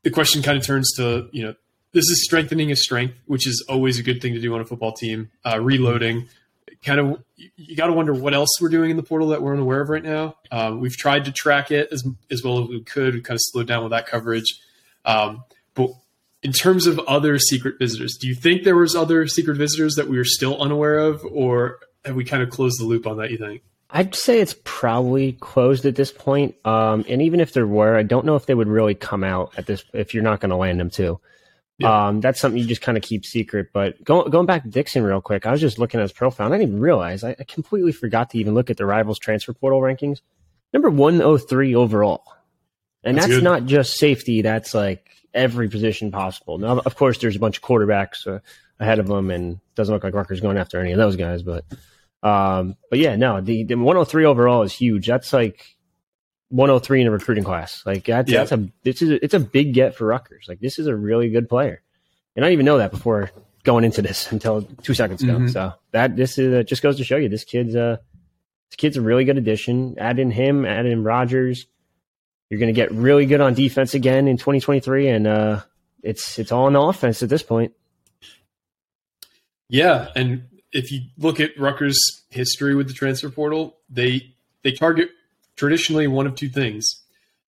the 0.03 0.09
question 0.09 0.41
kind 0.41 0.57
of 0.57 0.65
turns 0.65 0.93
to, 0.95 1.27
you 1.31 1.43
know, 1.43 1.55
this 1.91 2.05
is 2.05 2.23
strengthening 2.23 2.71
a 2.71 2.75
strength, 2.75 3.15
which 3.25 3.47
is 3.47 3.65
always 3.67 3.99
a 3.99 4.03
good 4.03 4.21
thing 4.21 4.33
to 4.33 4.39
do 4.39 4.53
on 4.53 4.61
a 4.61 4.65
football 4.65 4.93
team. 4.93 5.31
Uh, 5.45 5.59
reloading, 5.59 6.27
kind 6.83 6.99
of, 6.99 7.23
you, 7.35 7.75
got 7.75 7.87
to 7.87 7.93
wonder 7.93 8.13
what 8.13 8.33
else 8.33 8.49
we're 8.61 8.69
doing 8.69 8.91
in 8.91 8.97
the 8.97 9.03
portal 9.03 9.29
that 9.29 9.41
we're 9.41 9.53
unaware 9.53 9.81
of 9.81 9.89
right 9.89 10.03
now. 10.03 10.35
Um, 10.51 10.79
we've 10.79 10.95
tried 10.95 11.25
to 11.25 11.31
track 11.31 11.71
it 11.71 11.89
as 11.91 12.03
as 12.31 12.43
well 12.43 12.63
as 12.63 12.69
we 12.69 12.81
could. 12.83 13.13
We 13.13 13.21
kind 13.21 13.35
of 13.35 13.41
slowed 13.43 13.67
down 13.67 13.83
with 13.83 13.91
that 13.91 14.07
coverage. 14.07 14.59
Um, 15.05 15.43
but 15.73 15.91
in 16.43 16.51
terms 16.51 16.87
of 16.87 16.99
other 16.99 17.39
secret 17.39 17.79
visitors, 17.79 18.17
do 18.19 18.27
you 18.27 18.35
think 18.35 18.63
there 18.63 18.75
was 18.75 18.95
other 18.95 19.27
secret 19.27 19.57
visitors 19.57 19.95
that 19.95 20.07
we 20.07 20.17
were 20.17 20.25
still 20.25 20.61
unaware 20.61 20.97
of, 20.97 21.23
or 21.25 21.79
have 22.05 22.15
we 22.15 22.23
kind 22.23 22.43
of 22.43 22.49
closed 22.49 22.79
the 22.79 22.85
loop 22.85 23.07
on 23.07 23.17
that? 23.17 23.31
You 23.31 23.37
think? 23.37 23.63
I'd 23.89 24.15
say 24.15 24.41
it's 24.41 24.55
probably 24.63 25.33
closed 25.33 25.85
at 25.85 25.95
this 25.95 26.11
point. 26.11 26.55
Um, 26.65 27.05
and 27.07 27.21
even 27.21 27.39
if 27.39 27.53
there 27.53 27.67
were, 27.67 27.95
I 27.95 28.03
don't 28.03 28.25
know 28.25 28.35
if 28.35 28.45
they 28.45 28.53
would 28.53 28.67
really 28.67 28.95
come 28.95 29.23
out 29.23 29.53
at 29.57 29.65
this 29.65 29.83
if 29.93 30.13
you're 30.13 30.23
not 30.23 30.41
going 30.41 30.49
to 30.49 30.57
land 30.57 30.79
them 30.79 30.89
too. 30.89 31.19
Yeah. 31.79 32.07
Um, 32.07 32.21
that's 32.21 32.39
something 32.39 32.59
you 32.59 32.67
just 32.67 32.81
kind 32.81 32.97
of 32.97 33.03
keep 33.03 33.23
secret. 33.23 33.67
But 33.71 34.03
going 34.03 34.31
going 34.31 34.47
back 34.47 34.63
to 34.63 34.69
Dixon 34.69 35.03
real 35.03 35.21
quick, 35.21 35.45
I 35.45 35.51
was 35.51 35.61
just 35.61 35.77
looking 35.77 35.99
at 35.99 36.03
his 36.03 36.11
profile. 36.11 36.47
And 36.47 36.55
I 36.55 36.57
didn't 36.57 36.69
even 36.69 36.81
realize 36.81 37.23
I, 37.23 37.35
I 37.39 37.43
completely 37.43 37.91
forgot 37.91 38.31
to 38.31 38.39
even 38.39 38.55
look 38.55 38.69
at 38.69 38.77
the 38.77 38.85
rivals 38.85 39.19
transfer 39.19 39.53
portal 39.53 39.79
rankings. 39.79 40.21
Number 40.73 40.89
one 40.89 41.21
oh 41.21 41.37
three 41.37 41.75
overall, 41.75 42.23
and 43.03 43.17
That's 43.17 43.27
that's, 43.27 43.43
not 43.43 43.65
just 43.65 43.97
safety. 43.97 44.41
That's 44.41 44.73
like 44.73 45.07
every 45.33 45.69
position 45.69 46.11
possible. 46.11 46.57
Now, 46.57 46.79
of 46.79 46.95
course, 46.95 47.19
there's 47.19 47.35
a 47.35 47.39
bunch 47.39 47.57
of 47.57 47.63
quarterbacks 47.63 48.27
uh, 48.27 48.39
ahead 48.79 48.99
of 48.99 49.09
him, 49.09 49.31
and 49.31 49.59
doesn't 49.75 49.93
look 49.93 50.03
like 50.03 50.13
Rutgers 50.13 50.41
going 50.41 50.57
after 50.57 50.79
any 50.79 50.91
of 50.91 50.97
those 50.97 51.15
guys. 51.15 51.43
But 51.43 51.63
um, 52.23 52.75
but 52.89 52.99
yeah, 52.99 53.15
no, 53.15 53.39
the, 53.39 53.63
the 53.63 53.75
103 53.75 54.25
overall 54.25 54.63
is 54.63 54.73
huge. 54.73 55.07
That's 55.07 55.31
like 55.31 55.76
103 56.49 57.01
in 57.01 57.07
a 57.07 57.11
recruiting 57.11 57.43
class. 57.43 57.83
Like 57.85 58.05
that's 58.05 58.31
Yeah. 58.31 58.39
that's 58.39 58.51
a 58.51 58.69
this 58.83 59.01
is 59.01 59.09
a, 59.11 59.23
it's 59.23 59.33
a 59.33 59.39
big 59.39 59.73
get 59.73 59.95
for 59.95 60.07
Rutgers. 60.07 60.45
Like 60.47 60.59
this 60.59 60.79
is 60.79 60.87
a 60.87 60.95
really 60.95 61.29
good 61.29 61.49
player, 61.49 61.81
and 62.35 62.43
I 62.45 62.47
didn't 62.47 62.53
even 62.53 62.65
know 62.65 62.77
that 62.77 62.91
before 62.91 63.31
going 63.63 63.83
into 63.83 64.01
this 64.01 64.31
until 64.31 64.61
two 64.83 64.93
seconds 64.93 65.21
ago. 65.23 65.33
Mhm. 65.37 65.51
So 65.51 65.73
that 65.91 66.15
this 66.15 66.37
is 66.37 66.53
uh, 66.53 66.63
just 66.63 66.81
goes 66.81 66.97
to 66.97 67.03
show 67.03 67.17
you 67.17 67.29
this 67.29 67.43
kid's 67.43 67.75
uh 67.75 67.97
this 68.69 68.75
kid's 68.77 68.97
a 68.97 69.01
really 69.01 69.23
good 69.25 69.37
addition. 69.37 69.97
Add 69.97 70.19
in 70.19 70.31
him, 70.31 70.65
add 70.65 70.85
in 70.85 71.03
Rogers. 71.03 71.65
You're 72.49 72.59
going 72.61 72.73
to 72.73 72.79
get 72.81 72.91
really 72.93 73.25
good 73.25 73.41
on 73.41 73.53
defense 73.53 73.93
again 73.93 74.27
in 74.29 74.37
2023, 74.37 75.09
and 75.09 75.27
uh, 75.27 75.61
it's 76.01 76.39
it's 76.39 76.51
all 76.53 76.65
on 76.65 76.73
the 76.73 76.79
offense 76.81 77.21
at 77.21 77.27
this 77.27 77.43
point. 77.43 77.73
Yeah, 79.69 80.07
and 80.15 80.43
if 80.71 80.91
you 80.91 81.01
look 81.17 81.39
at 81.39 81.57
Rutgers' 81.59 81.99
history 82.29 82.73
with 82.75 82.87
the 82.87 82.93
transfer 82.93 83.29
portal, 83.29 83.77
they 83.89 84.33
they 84.63 84.71
target 84.71 85.09
traditionally 85.57 86.07
one 86.07 86.25
of 86.27 86.35
two 86.35 86.47
things: 86.49 87.01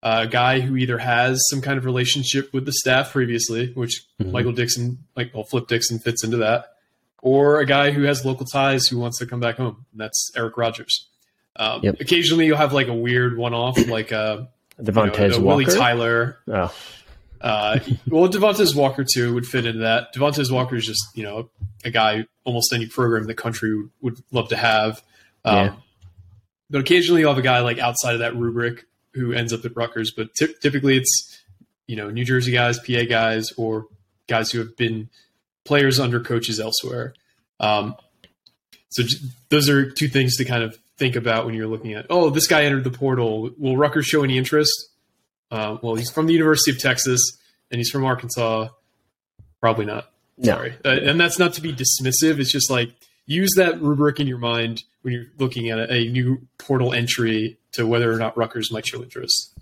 a 0.02 0.26
guy 0.26 0.60
who 0.60 0.76
either 0.76 0.96
has 0.98 1.38
some 1.50 1.60
kind 1.60 1.76
of 1.78 1.84
relationship 1.84 2.52
with 2.54 2.64
the 2.64 2.72
staff 2.72 3.12
previously, 3.12 3.72
which 3.74 4.04
Mhm. 4.22 4.30
Michael 4.32 4.52
Dixon, 4.52 4.98
like 5.16 5.34
well, 5.34 5.44
Flip 5.44 5.66
Dixon 5.68 5.98
fits 5.98 6.24
into 6.24 6.38
that, 6.38 6.72
or 7.20 7.60
a 7.60 7.66
guy 7.66 7.90
who 7.90 8.02
has 8.04 8.24
local 8.24 8.46
ties 8.46 8.86
who 8.86 8.98
wants 8.98 9.18
to 9.18 9.26
come 9.26 9.40
back 9.40 9.56
home. 9.58 9.84
And 9.92 10.00
that's 10.00 10.30
Eric 10.36 10.56
Rogers. 10.56 11.06
Um, 11.56 11.80
Yep. 11.82 12.00
Occasionally, 12.00 12.46
you'll 12.46 12.56
have 12.58 12.72
like 12.72 12.88
a 12.88 12.94
weird 12.94 13.36
one-off, 13.36 13.76
like 13.88 14.12
a 14.12 14.48
you 14.78 14.84
know, 14.84 14.92
Devontae 14.92 15.36
a 15.36 15.40
Willie 15.40 15.64
Tyler 15.64 16.38
Oh, 16.48 16.72
uh, 17.40 17.78
well, 18.08 18.28
Devontez 18.28 18.74
Walker 18.74 19.04
too 19.04 19.34
would 19.34 19.46
fit 19.46 19.66
into 19.66 19.80
that. 19.80 20.14
Devontez 20.14 20.50
Walker 20.50 20.76
is 20.76 20.86
just 20.86 21.02
you 21.14 21.22
know 21.22 21.50
a 21.84 21.90
guy 21.90 22.26
almost 22.44 22.72
any 22.72 22.86
program 22.86 23.22
in 23.22 23.26
the 23.28 23.34
country 23.34 23.74
would, 23.76 23.90
would 24.02 24.18
love 24.32 24.48
to 24.50 24.56
have. 24.56 25.02
Um, 25.44 25.56
Yeah. 25.56 25.72
But 26.70 26.80
occasionally 26.80 27.20
you'll 27.20 27.30
have 27.30 27.38
a 27.38 27.42
guy 27.42 27.60
like 27.60 27.78
outside 27.78 28.14
of 28.14 28.20
that 28.20 28.36
rubric 28.36 28.86
who 29.14 29.32
ends 29.32 29.52
up 29.52 29.64
at 29.64 29.76
Rutgers. 29.76 30.12
But 30.16 30.28
ty- 30.38 30.48
typically 30.60 30.96
it's 30.96 31.42
you 31.86 31.96
know 31.96 32.10
New 32.10 32.24
Jersey 32.24 32.52
guys, 32.52 32.78
PA 32.78 33.04
guys, 33.08 33.52
or 33.56 33.86
guys 34.28 34.50
who 34.50 34.58
have 34.58 34.76
been 34.76 35.08
players 35.64 36.00
under 36.00 36.20
coaches 36.20 36.58
elsewhere. 36.60 37.14
Um, 37.60 37.96
so 38.90 39.02
j- 39.04 39.16
those 39.48 39.68
are 39.68 39.90
two 39.90 40.08
things 40.08 40.36
to 40.36 40.44
kind 40.44 40.62
of 40.62 40.78
think 40.98 41.16
about 41.16 41.44
when 41.46 41.54
you're 41.54 41.66
looking 41.66 41.92
at. 41.94 42.06
Oh, 42.10 42.30
this 42.30 42.46
guy 42.46 42.64
entered 42.64 42.84
the 42.84 42.90
portal. 42.90 43.50
Will 43.58 43.76
Rutgers 43.76 44.06
show 44.06 44.22
any 44.24 44.38
interest? 44.38 44.72
Uh, 45.50 45.76
well, 45.82 45.94
he's 45.94 46.10
from 46.10 46.26
the 46.26 46.32
University 46.32 46.70
of 46.72 46.78
Texas 46.78 47.20
and 47.70 47.78
he's 47.78 47.90
from 47.90 48.04
Arkansas. 48.04 48.68
Probably 49.60 49.84
not. 49.84 50.10
No. 50.38 50.52
Sorry. 50.54 50.74
Uh, 50.84 50.88
and 50.88 51.20
that's 51.20 51.38
not 51.38 51.52
to 51.54 51.60
be 51.60 51.72
dismissive. 51.72 52.38
It's 52.40 52.50
just 52.52 52.70
like 52.70 52.90
use 53.26 53.50
that 53.56 53.80
rubric 53.80 54.20
in 54.20 54.26
your 54.26 54.38
mind 54.38 54.84
when 55.02 55.14
you're 55.14 55.26
looking 55.38 55.70
at 55.70 55.78
a, 55.78 55.92
a 55.92 56.08
new 56.08 56.46
portal 56.58 56.92
entry 56.92 57.58
to 57.72 57.86
whether 57.86 58.10
or 58.12 58.16
not 58.18 58.36
Rutgers 58.36 58.72
might 58.72 58.86
show 58.86 59.02
interest. 59.02 59.52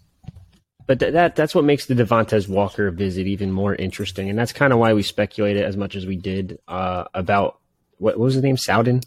But 0.87 1.01
th- 1.01 1.13
that 1.15 1.35
that's 1.35 1.55
what 1.55 1.65
makes 1.65 1.87
the 1.87 1.95
Devontez 1.95 2.47
Walker 2.49 2.91
visit 2.91 3.27
even 3.27 3.51
more 3.51 3.75
interesting, 3.75 4.29
and 4.29 4.39
that's 4.39 4.53
kind 4.53 4.73
of 4.73 4.79
why 4.79 4.93
we 4.93 5.03
speculated 5.03 5.65
as 5.65 5.77
much 5.77 5.97
as 5.97 6.05
we 6.07 6.17
did 6.17 6.59
uh, 6.69 7.05
about 7.15 7.59
what, 7.99 8.19
what 8.19 8.25
was 8.27 8.35
his 8.35 8.43
name, 8.43 8.59
Sowden, 8.59 9.01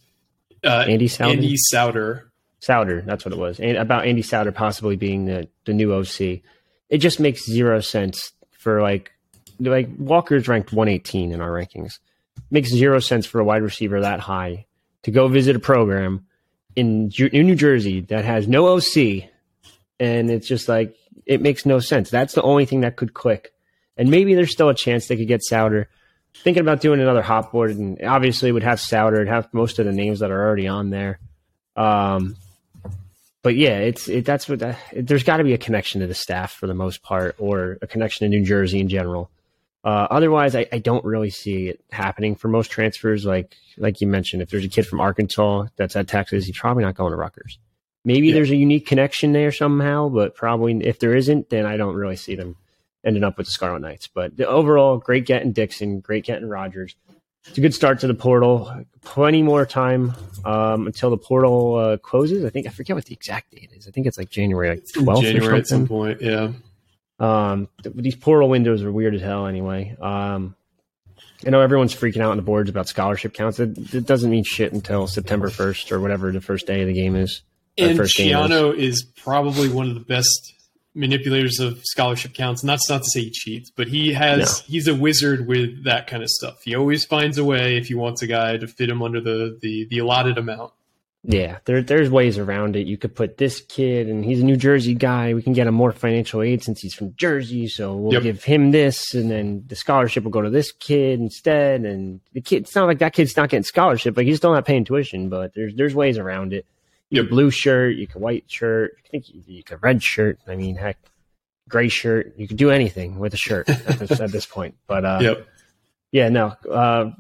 Uh, 0.64 0.86
Andy 0.88 1.08
Sowden, 1.08 1.36
Andy 1.38 1.56
Souter. 1.56 2.32
Souder. 2.62 3.06
That's 3.06 3.24
what 3.24 3.32
it 3.32 3.38
was, 3.38 3.60
and 3.60 3.78
about 3.78 4.06
Andy 4.08 4.24
Souder 4.24 4.54
possibly 4.54 4.96
being 4.96 5.26
the 5.26 5.48
the 5.66 5.74
new 5.74 5.94
OC. 5.94 6.42
It 6.90 6.98
just 6.98 7.20
makes 7.20 7.46
zero 7.46 7.80
sense 7.80 8.32
for 8.58 8.82
like 8.82 9.12
like 9.60 9.88
Walker's 10.00 10.48
ranked 10.48 10.74
118 10.74 11.32
in 11.32 11.42
our 11.42 11.52
rankings. 11.52 12.00
Makes 12.50 12.70
zero 12.70 13.00
sense 13.00 13.26
for 13.26 13.40
a 13.40 13.44
wide 13.44 13.62
receiver 13.62 14.02
that 14.02 14.20
high 14.20 14.66
to 15.04 15.12
go 15.12 15.28
visit 15.28 15.56
a 15.56 15.60
program 15.60 16.26
in, 16.76 17.12
in 17.32 17.48
New 17.48 17.56
Jersey 17.56 18.02
that 18.02 18.26
has 18.26 18.48
no 18.48 18.68
OC, 18.68 19.30
and 20.00 20.30
it's 20.30 20.48
just 20.48 20.70
like 20.70 20.96
it 21.26 21.42
makes 21.42 21.66
no 21.66 21.80
sense. 21.80 22.10
That's 22.10 22.34
the 22.34 22.42
only 22.42 22.66
thing 22.66 22.82
that 22.82 22.96
could 22.96 23.14
click, 23.14 23.54
and 23.98 24.10
maybe 24.10 24.36
there's 24.36 24.52
still 24.52 24.70
a 24.70 24.76
chance 24.76 25.08
they 25.08 25.18
could 25.18 25.28
get 25.28 25.42
Souder. 25.42 25.88
Thinking 26.44 26.62
about 26.62 26.82
doing 26.82 27.02
another 27.02 27.24
hot 27.24 27.52
board, 27.52 27.72
and 27.72 28.02
obviously 28.04 28.52
would 28.52 28.64
have 28.64 28.80
Souder, 28.80 29.16
it'd 29.16 29.28
have 29.28 29.52
most 29.54 29.80
of 29.80 29.86
the 29.86 29.92
names 29.92 30.20
that 30.20 30.30
are 30.30 30.46
already 30.46 30.68
on 30.68 30.92
there. 30.92 31.20
Um, 31.76 32.36
but 33.42 33.56
yeah, 33.56 33.78
it's 33.78 34.08
it. 34.08 34.26
That's 34.26 34.48
what 34.50 34.60
that, 34.60 34.78
there's 34.94 35.24
got 35.24 35.38
to 35.38 35.44
be 35.44 35.54
a 35.54 35.58
connection 35.58 36.02
to 36.02 36.08
the 36.08 36.14
staff 36.14 36.52
for 36.52 36.68
the 36.68 36.74
most 36.74 37.02
part, 37.02 37.36
or 37.40 37.78
a 37.82 37.88
connection 37.88 38.30
to 38.30 38.38
New 38.38 38.46
Jersey 38.46 38.80
in 38.80 38.90
general. 38.90 39.32
Uh, 39.84 40.08
otherwise, 40.12 40.56
I, 40.56 40.68
I 40.72 40.80
don't 40.80 41.06
really 41.06 41.30
see 41.30 41.70
it 41.70 41.82
happening 41.92 42.36
for 42.36 42.48
most 42.50 42.70
transfers. 42.72 43.26
Like 43.26 43.56
like 43.78 44.02
you 44.02 44.08
mentioned, 44.08 44.42
if 44.42 44.50
there's 44.50 44.66
a 44.66 44.70
kid 44.70 44.86
from 44.88 45.00
Arkansas 45.00 45.68
that's 45.76 45.96
at 45.96 46.08
Texas, 46.08 46.46
he's 46.46 46.58
probably 46.58 46.84
not 46.84 46.96
going 46.96 47.12
to 47.12 47.18
Rutgers. 47.18 47.58
Maybe 48.04 48.28
Yeah. 48.30 48.36
there's 48.36 48.52
a 48.52 48.56
unique 48.56 48.86
connection 48.88 49.34
there 49.34 49.52
somehow, 49.52 50.10
but 50.10 50.36
probably 50.36 50.78
if 50.86 51.00
there 51.00 51.16
isn't, 51.16 51.50
then 51.50 51.66
I 51.66 51.78
don't 51.78 51.96
really 51.96 52.16
see 52.16 52.36
them 52.36 52.56
ending 53.06 53.24
up 53.24 53.38
with 53.38 53.48
the 53.48 53.52
Scarlet 53.52 53.80
Knights. 53.80 54.08
But 54.08 54.36
the 54.36 54.48
overall, 54.48 54.98
great 54.98 55.26
getting 55.26 55.52
Dixon, 55.52 56.00
great 56.00 56.26
getting 56.26 56.50
Rogers. 56.50 56.96
It's 57.48 57.58
a 57.58 57.62
good 57.62 57.74
start 57.74 58.00
to 58.02 58.08
the 58.08 58.14
portal. 58.14 58.84
Plenty 59.04 59.42
more 59.42 59.66
time 59.66 60.14
um, 60.44 60.88
until 60.88 61.10
the 61.10 61.18
portal 61.18 61.76
uh, 61.76 61.98
closes. 61.98 62.44
I 62.44 62.50
think 62.50 62.68
I 62.68 62.72
forget 62.72 62.96
what 62.96 63.06
the 63.06 63.14
exact 63.14 63.52
date 63.52 63.70
is. 63.74 63.88
I 63.88 63.92
think 63.92 64.06
it's 64.06 64.18
like 64.18 64.30
January 64.30 64.70
like 64.72 64.84
twelfth 64.94 65.22
January 65.22 65.60
at 65.60 65.68
some 65.68 65.88
point. 65.88 66.22
Yeah. 66.22 66.52
Um, 67.20 67.68
th- 67.84 67.96
these 67.96 68.16
portal 68.16 68.50
windows 68.50 68.84
are 68.84 68.92
weird 68.92 69.16
as 69.16 69.22
hell. 69.22 69.48
Anyway, 69.48 69.96
um, 70.00 70.56
I 71.46 71.50
know 71.50 71.62
everyone's 71.62 71.96
freaking 71.96 72.22
out 72.22 72.32
on 72.32 72.38
the 72.38 72.44
boards 72.44 72.70
about 72.70 72.88
scholarship 72.88 73.34
counts. 73.34 73.60
It, 73.60 73.94
it 73.94 74.06
doesn't 74.06 74.30
mean 74.30 74.44
shit 74.44 74.74
until 74.74 75.08
September 75.08 75.50
first 75.50 75.92
or 75.92 76.00
whatever 76.00 76.32
the 76.32 76.42
first 76.42 76.68
day 76.68 76.82
of 76.82 76.88
the 76.88 76.94
game 76.94 77.16
is. 77.16 77.42
And 77.78 77.98
first 77.98 78.20
is. 78.20 78.26
Is 78.72 79.04
probably 79.04 79.70
one 79.70 79.88
of 79.88 79.94
the 79.94 80.02
best 80.02 80.54
manipulators 80.96 81.60
of 81.60 81.80
scholarship 81.84 82.34
counts. 82.34 82.64
And 82.64 82.70
that's 82.70 82.90
not 82.90 83.04
to 83.04 83.10
say 83.10 83.22
he 83.26 83.30
cheats, 83.30 83.70
but 83.70 83.88
he 83.88 84.14
has 84.14 84.62
he's 84.62 84.88
a 84.88 84.96
wizard 84.96 85.48
with 85.48 85.84
that 85.86 86.08
kind 86.08 86.24
of 86.24 86.30
stuff. 86.30 86.64
He 86.64 86.76
always 86.76 87.06
finds 87.06 87.38
a 87.38 87.44
way 87.44 87.78
if 87.78 87.88
he 87.88 87.94
wants 87.94 88.24
a 88.24 88.28
guy 88.28 88.58
to 88.58 88.68
fit 88.68 88.90
him 88.90 89.04
under 89.04 89.22
the 89.22 89.58
the, 89.62 89.86
the 89.86 90.00
allotted 90.00 90.38
amount. 90.38 90.74
Yeah, 91.30 91.58
there, 91.66 91.82
there's 91.84 92.10
ways 92.10 92.38
around 92.38 92.78
it. 92.78 92.88
You 92.88 92.96
could 92.98 93.14
put 93.14 93.38
this 93.38 93.60
kid, 93.60 94.08
and 94.08 94.24
he's 94.24 94.40
a 94.40 94.46
New 94.46 94.56
Jersey 94.56 94.94
guy. 94.94 95.34
We 95.34 95.42
can 95.42 95.52
get 95.52 95.68
him 95.68 95.74
more 95.74 95.92
financial 95.92 96.42
aid 96.42 96.64
since 96.64 96.80
he's 96.80 96.94
from 96.94 97.14
Jersey, 97.18 97.68
so 97.68 97.96
we'll 97.98 98.14
Yep. 98.14 98.24
give 98.24 98.44
him 98.46 98.72
this, 98.72 99.14
and 99.14 99.30
then 99.30 99.66
the 99.68 99.76
scholarship 99.76 100.24
will 100.24 100.32
go 100.32 100.42
to 100.42 100.50
this 100.50 100.72
kid 100.72 101.20
instead. 101.20 101.82
And 101.82 102.22
the 102.32 102.40
kid, 102.40 102.62
it's 102.64 102.76
not 102.76 102.86
like 102.88 103.00
that 103.00 103.12
kid's 103.12 103.36
not 103.36 103.50
getting 103.50 103.64
scholarship; 103.66 104.16
like 104.16 104.26
he's 104.26 104.38
still 104.38 104.54
not 104.54 104.66
paying 104.66 104.86
tuition. 104.86 105.28
But 105.28 105.54
there's 105.54 105.76
there's 105.76 105.94
ways 105.94 106.18
around 106.18 106.54
it. 106.54 106.66
You 107.10 107.24
Yep. 107.24 107.30
blue 107.30 107.52
shirt, 107.52 107.98
you 107.98 108.08
could 108.08 108.22
white 108.22 108.46
shirt, 108.48 108.96
I 109.06 109.08
think 109.10 109.28
you, 109.30 109.42
you 109.46 109.64
could 109.64 109.84
red 109.84 110.02
shirt. 110.02 110.40
I 110.48 110.56
mean, 110.56 110.78
heck, 110.78 110.98
gray 111.68 111.90
shirt. 111.90 112.36
You 112.38 112.48
could 112.48 112.58
do 112.58 112.70
anything 112.72 113.20
with 113.20 113.34
a 113.34 113.38
shirt 113.38 113.68
at 113.70 114.00
this, 114.00 114.20
at 114.22 114.32
this 114.32 114.46
point. 114.46 114.76
But 114.88 115.04
uh, 115.04 115.20
Yep. 115.22 115.48
yeah, 116.14 116.30
no. 116.30 116.48
Uh, 116.70 117.12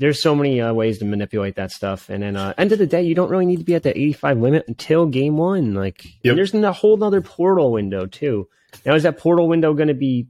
there's 0.00 0.20
so 0.20 0.34
many 0.34 0.60
uh, 0.60 0.72
ways 0.72 0.98
to 0.98 1.04
manipulate 1.04 1.54
that 1.56 1.70
stuff, 1.70 2.08
and 2.08 2.22
then 2.22 2.34
uh, 2.36 2.54
end 2.58 2.72
of 2.72 2.78
the 2.78 2.86
day, 2.86 3.02
you 3.02 3.14
don't 3.14 3.30
really 3.30 3.46
need 3.46 3.58
to 3.58 3.64
be 3.64 3.74
at 3.74 3.82
the 3.82 3.90
85 3.96 4.38
limit 4.38 4.64
until 4.66 5.06
game 5.06 5.36
one. 5.36 5.74
Like, 5.74 6.04
Yep. 6.24 6.32
and 6.32 6.38
there's 6.38 6.54
a 6.54 6.72
whole 6.72 7.02
other 7.04 7.20
portal 7.20 7.70
window 7.72 8.06
too. 8.06 8.48
Now, 8.86 8.94
is 8.94 9.02
that 9.04 9.18
portal 9.18 9.46
window 9.48 9.74
going 9.74 9.88
to 9.88 9.94
be 9.94 10.26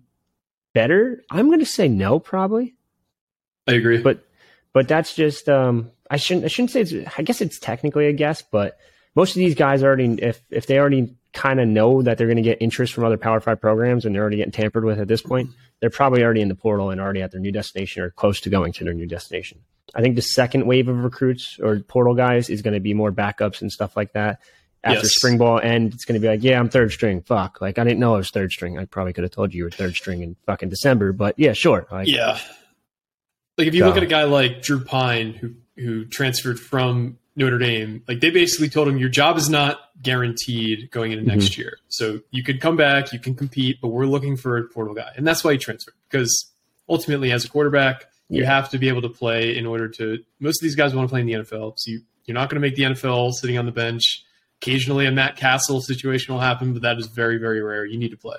better? 0.74 1.22
I'm 1.30 1.46
going 1.46 1.60
to 1.60 1.66
say 1.66 1.88
no, 1.88 2.18
probably. 2.18 2.74
I 3.68 3.74
agree. 3.74 3.98
But 4.02 4.24
but 4.72 4.88
that's 4.88 5.14
just 5.14 5.48
um, 5.48 5.90
I 6.10 6.16
shouldn't 6.16 6.44
I 6.44 6.48
shouldn't 6.48 6.70
say 6.72 6.80
it's 6.82 6.92
I 7.16 7.22
guess 7.22 7.40
it's 7.40 7.58
technically 7.58 8.06
a 8.06 8.12
guess, 8.12 8.42
but 8.42 8.76
most 9.14 9.30
of 9.30 9.36
these 9.36 9.54
guys 9.54 9.82
already 9.82 10.14
if 10.20 10.40
if 10.50 10.66
they 10.66 10.78
already 10.78 11.14
kind 11.32 11.60
of 11.60 11.68
know 11.68 12.02
that 12.02 12.18
they're 12.18 12.26
going 12.26 12.36
to 12.38 12.42
get 12.42 12.58
interest 12.60 12.92
from 12.92 13.04
other 13.04 13.16
Power 13.16 13.38
Five 13.40 13.60
programs 13.60 14.04
and 14.04 14.14
they're 14.14 14.22
already 14.22 14.38
getting 14.38 14.50
tampered 14.52 14.84
with 14.84 14.98
at 14.98 15.06
this 15.06 15.22
point, 15.22 15.50
they're 15.80 15.90
probably 15.90 16.22
already 16.22 16.40
in 16.40 16.48
the 16.48 16.54
portal 16.54 16.90
and 16.90 17.00
already 17.00 17.22
at 17.22 17.30
their 17.32 17.40
new 17.40 17.52
destination 17.52 18.02
or 18.02 18.10
close 18.10 18.40
to 18.42 18.50
going 18.50 18.72
to 18.74 18.84
their 18.84 18.94
new 18.94 19.06
destination. 19.06 19.58
I 19.94 20.02
think 20.02 20.14
the 20.16 20.22
second 20.22 20.66
wave 20.66 20.88
of 20.88 21.02
recruits 21.02 21.58
or 21.60 21.80
portal 21.80 22.14
guys 22.14 22.48
is 22.48 22.62
going 22.62 22.74
to 22.74 22.80
be 22.80 22.94
more 22.94 23.10
backups 23.10 23.60
and 23.60 23.72
stuff 23.72 23.96
like 23.96 24.12
that 24.12 24.40
after 24.84 25.00
Yes. 25.02 25.14
spring 25.14 25.36
ball, 25.36 25.58
and 25.58 25.92
it's 25.92 26.04
going 26.04 26.14
to 26.14 26.20
be 26.20 26.28
like, 26.28 26.42
yeah, 26.42 26.58
I'm 26.58 26.68
third 26.68 26.92
string. 26.92 27.20
Fuck, 27.22 27.60
like 27.60 27.78
I 27.78 27.84
didn't 27.84 27.98
know 27.98 28.14
I 28.14 28.18
was 28.18 28.30
third 28.30 28.50
string. 28.52 28.78
I 28.78 28.84
probably 28.84 29.12
could 29.12 29.24
have 29.24 29.32
told 29.32 29.52
you 29.52 29.58
you 29.58 29.64
were 29.64 29.70
third 29.70 29.94
string 29.94 30.22
in 30.22 30.36
fucking 30.46 30.68
December, 30.70 31.12
but 31.12 31.34
yeah, 31.38 31.52
sure. 31.52 31.86
Like, 31.90 32.06
Yeah. 32.08 32.38
Like 33.58 33.66
if 33.66 33.74
you 33.74 33.80
So- 33.80 33.88
look 33.88 33.96
at 33.96 34.02
a 34.02 34.06
guy 34.06 34.24
like 34.24 34.62
Drew 34.62 34.82
Pyne 34.84 35.32
who 35.34 35.54
who 35.76 36.04
transferred 36.04 36.60
from 36.60 37.18
Notre 37.36 37.58
Dame, 37.58 38.02
like 38.08 38.20
they 38.20 38.30
basically 38.30 38.68
told 38.68 38.88
him 38.88 38.98
your 38.98 39.08
job 39.08 39.36
is 39.36 39.48
not 39.48 39.78
guaranteed 40.02 40.90
going 40.90 41.12
into 41.12 41.24
next 41.24 41.52
Mm-hmm. 41.52 41.60
year. 41.60 41.78
So 41.88 42.20
you 42.30 42.42
could 42.42 42.60
come 42.60 42.76
back, 42.76 43.12
you 43.12 43.18
can 43.18 43.34
compete, 43.34 43.78
but 43.80 43.88
we're 43.88 44.06
looking 44.06 44.36
for 44.36 44.56
a 44.58 44.64
portal 44.64 44.94
guy. 44.94 45.12
And 45.16 45.26
that's 45.26 45.42
why 45.44 45.52
he 45.52 45.58
transferred 45.58 45.94
because 46.10 46.50
ultimately 46.88 47.30
as 47.32 47.44
a 47.44 47.48
quarterback, 47.48 48.06
you 48.28 48.44
have 48.44 48.68
to 48.70 48.78
be 48.78 48.88
able 48.88 49.02
to 49.02 49.08
play 49.08 49.56
in 49.56 49.66
order 49.66 49.88
to 49.88 50.18
most 50.38 50.60
of 50.62 50.64
these 50.64 50.76
guys 50.76 50.94
want 50.94 51.08
to 51.08 51.12
play 51.12 51.20
in 51.20 51.26
the 51.26 51.32
NFL. 51.32 51.74
So 51.78 51.90
you, 51.90 52.00
you're 52.26 52.34
not 52.34 52.48
going 52.48 52.60
to 52.62 52.66
make 52.68 52.76
the 52.76 52.82
NFL 52.84 53.32
sitting 53.32 53.58
on 53.58 53.66
the 53.66 53.72
bench. 53.72 54.24
Occasionally 54.62 55.06
a 55.06 55.10
Matt 55.10 55.36
Cassel 55.36 55.80
situation 55.80 56.34
will 56.34 56.40
happen, 56.40 56.72
but 56.72 56.82
that 56.82 56.98
is 56.98 57.06
very, 57.08 57.38
very 57.38 57.60
rare. 57.62 57.84
You 57.84 57.98
need 57.98 58.10
to 58.10 58.16
play. 58.16 58.36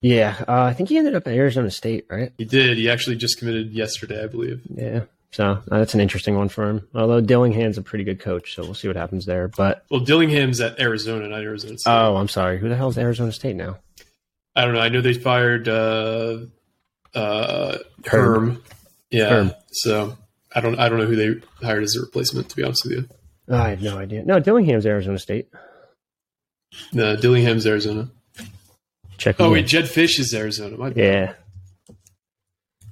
Yeah, 0.00 0.36
uh, 0.46 0.62
I 0.62 0.72
think 0.74 0.88
he 0.90 0.98
ended 0.98 1.14
up 1.14 1.26
at 1.26 1.32
Arizona 1.34 1.70
State, 1.70 2.06
right? 2.08 2.32
He 2.38 2.44
did. 2.44 2.76
He 2.76 2.88
actually 2.88 3.16
just 3.16 3.38
committed 3.38 3.72
yesterday, 3.72 4.22
I 4.22 4.26
believe. 4.28 4.60
Yeah. 4.72 5.04
So 5.32 5.44
uh, 5.44 5.60
that's 5.78 5.94
an 5.94 6.00
interesting 6.00 6.36
one 6.36 6.48
for 6.48 6.68
him. 6.70 6.88
Although 6.94 7.20
Dillingham's 7.20 7.76
a 7.78 7.82
pretty 7.82 8.04
good 8.04 8.20
coach, 8.20 8.54
so 8.54 8.62
we'll 8.62 8.74
see 8.74 8.88
what 8.88 8.96
happens 8.96 9.26
there. 9.26 9.48
But 9.48 9.84
Well, 9.90 10.00
Dillingham's 10.00 10.60
at 10.60 10.80
Arizona, 10.80 11.28
not 11.28 11.42
Arizona 11.42 11.76
State. 11.78 11.90
oh, 11.90 12.16
I'm 12.16 12.28
sorry. 12.28 12.58
Who 12.58 12.68
the 12.68 12.76
hell 12.76 12.88
is 12.88 12.96
Arizona 12.98 13.32
State 13.32 13.56
now? 13.56 13.78
I 14.54 14.64
don't 14.64 14.72
know. 14.74 14.80
I 14.80 14.88
know 14.88 15.00
they 15.02 15.12
fired 15.14 15.68
uh, 15.68 16.38
uh, 17.14 17.78
Herm. 18.06 18.50
Herm. 18.50 18.62
Yeah. 19.10 19.28
Herm. 19.28 19.52
So 19.72 20.16
I 20.54 20.60
don't. 20.60 20.78
I 20.78 20.88
don't 20.88 20.98
know 20.98 21.06
who 21.06 21.16
they 21.16 21.40
hired 21.66 21.82
as 21.82 21.94
a 21.96 22.00
replacement. 22.00 22.48
To 22.50 22.56
be 22.56 22.62
honest 22.62 22.84
with 22.84 22.92
you, 22.94 23.08
Oh, 23.48 23.56
I 23.56 23.70
have 23.70 23.82
no 23.82 23.98
idea. 23.98 24.24
No, 24.24 24.40
Dillingham's 24.40 24.86
Arizona 24.86 25.18
State. 25.18 25.48
no, 26.92 27.14
Dillingham's 27.16 27.66
Arizona. 27.66 28.08
Check. 29.18 29.36
Oh 29.38 29.50
wait, 29.52 29.66
Jedd 29.66 29.84
Fisch 29.84 30.18
is 30.18 30.32
Arizona. 30.34 30.76
My 30.78 30.88
bad. 30.90 30.96
Yeah. 30.96 31.32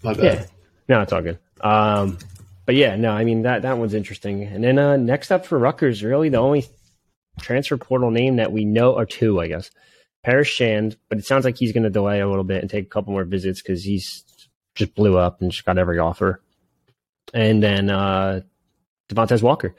My 0.03 0.13
bad. 0.15 0.25
Yeah. 0.25 0.45
No, 0.89 1.01
it's 1.01 1.13
all 1.13 1.23
good. 1.23 1.39
Um, 1.61 2.19
but 2.67 2.75
yeah, 2.75 2.97
no, 2.97 3.11
I 3.11 3.25
mean 3.25 3.43
that 3.43 3.63
that 3.63 3.79
one's 3.79 3.95
interesting. 3.95 4.43
And 4.43 4.63
then 4.63 4.79
uh, 4.79 4.97
next 4.97 5.31
up 5.31 5.47
for 5.47 5.59
Rutgers, 5.59 6.03
really 6.03 6.29
the 6.29 6.39
only 6.39 6.67
transfer 7.41 7.77
portal 7.77 8.11
name 8.11 8.37
that 8.37 8.53
we 8.53 8.65
know 8.65 8.97
are 8.97 9.07
two, 9.07 9.41
I 9.41 9.49
guess. 9.49 9.71
Paris 10.23 10.49
Shand, 10.49 10.97
but 11.09 11.19
it 11.19 11.27
sounds 11.27 11.45
like 11.45 11.59
he's 11.59 11.73
going 11.73 11.83
to 11.83 11.91
delay 11.91 12.21
a 12.21 12.29
little 12.29 12.45
bit 12.45 12.63
and 12.63 12.71
take 12.71 12.87
a 12.87 12.89
couple 12.89 13.13
more 13.13 13.25
visits 13.25 13.61
because 13.61 13.85
he's 13.85 14.25
just 14.75 14.95
blew 14.95 15.19
up 15.19 15.41
and 15.41 15.51
just 15.51 15.67
got 15.67 15.79
every 15.79 15.99
offer. 15.99 16.41
And 17.35 17.63
then 17.63 17.91
uh, 17.91 18.41
Devontez 19.09 19.43
Walker. 19.43 19.75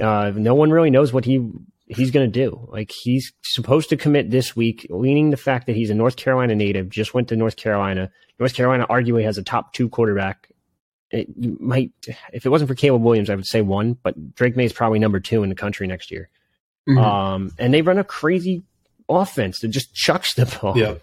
Uh, 0.00 0.32
no 0.34 0.54
one 0.54 0.70
really 0.70 0.90
knows 0.90 1.12
what 1.12 1.24
he 1.24 1.50
he's 1.88 2.10
going 2.10 2.30
to 2.30 2.32
do. 2.46 2.68
Like 2.70 2.90
he's 2.90 3.32
supposed 3.42 3.88
to 3.90 3.96
commit 3.96 4.30
this 4.30 4.54
week, 4.56 4.86
leaning 4.90 5.30
the 5.30 5.36
fact 5.36 5.66
that 5.66 5.76
he's 5.76 5.90
a 5.90 5.94
North 5.94 6.16
Carolina 6.16 6.54
native, 6.54 6.88
just 6.88 7.14
went 7.14 7.28
to 7.28 7.36
North 7.36 7.56
Carolina. 7.56 8.10
North 8.38 8.54
Carolina 8.54 8.86
arguably 8.88 9.24
has 9.24 9.38
a 9.38 9.42
top 9.42 9.72
two 9.72 9.88
quarterback. 9.88 10.48
It 11.10 11.28
you 11.38 11.56
might, 11.60 11.92
if 12.32 12.44
it 12.44 12.50
wasn't 12.50 12.68
for 12.68 12.74
Caleb 12.74 13.02
Williams, 13.02 13.30
I 13.30 13.34
would 13.34 13.46
say 13.46 13.62
one, 13.62 13.94
but 14.02 14.34
Drake 14.34 14.56
Maye 14.56 14.66
is 14.66 14.72
probably 14.72 14.98
number 14.98 15.20
two 15.20 15.42
in 15.42 15.48
the 15.48 15.54
country 15.54 15.86
next 15.86 16.10
year. 16.10 16.28
Mhm. 16.88 17.02
Um, 17.02 17.52
and 17.58 17.72
they 17.72 17.82
run 17.82 17.98
a 17.98 18.04
crazy 18.04 18.62
offense 19.08 19.60
that 19.60 19.68
just 19.68 19.94
chucks 19.94 20.34
the 20.34 20.44
ball. 20.60 20.76
yeah. 20.76 20.94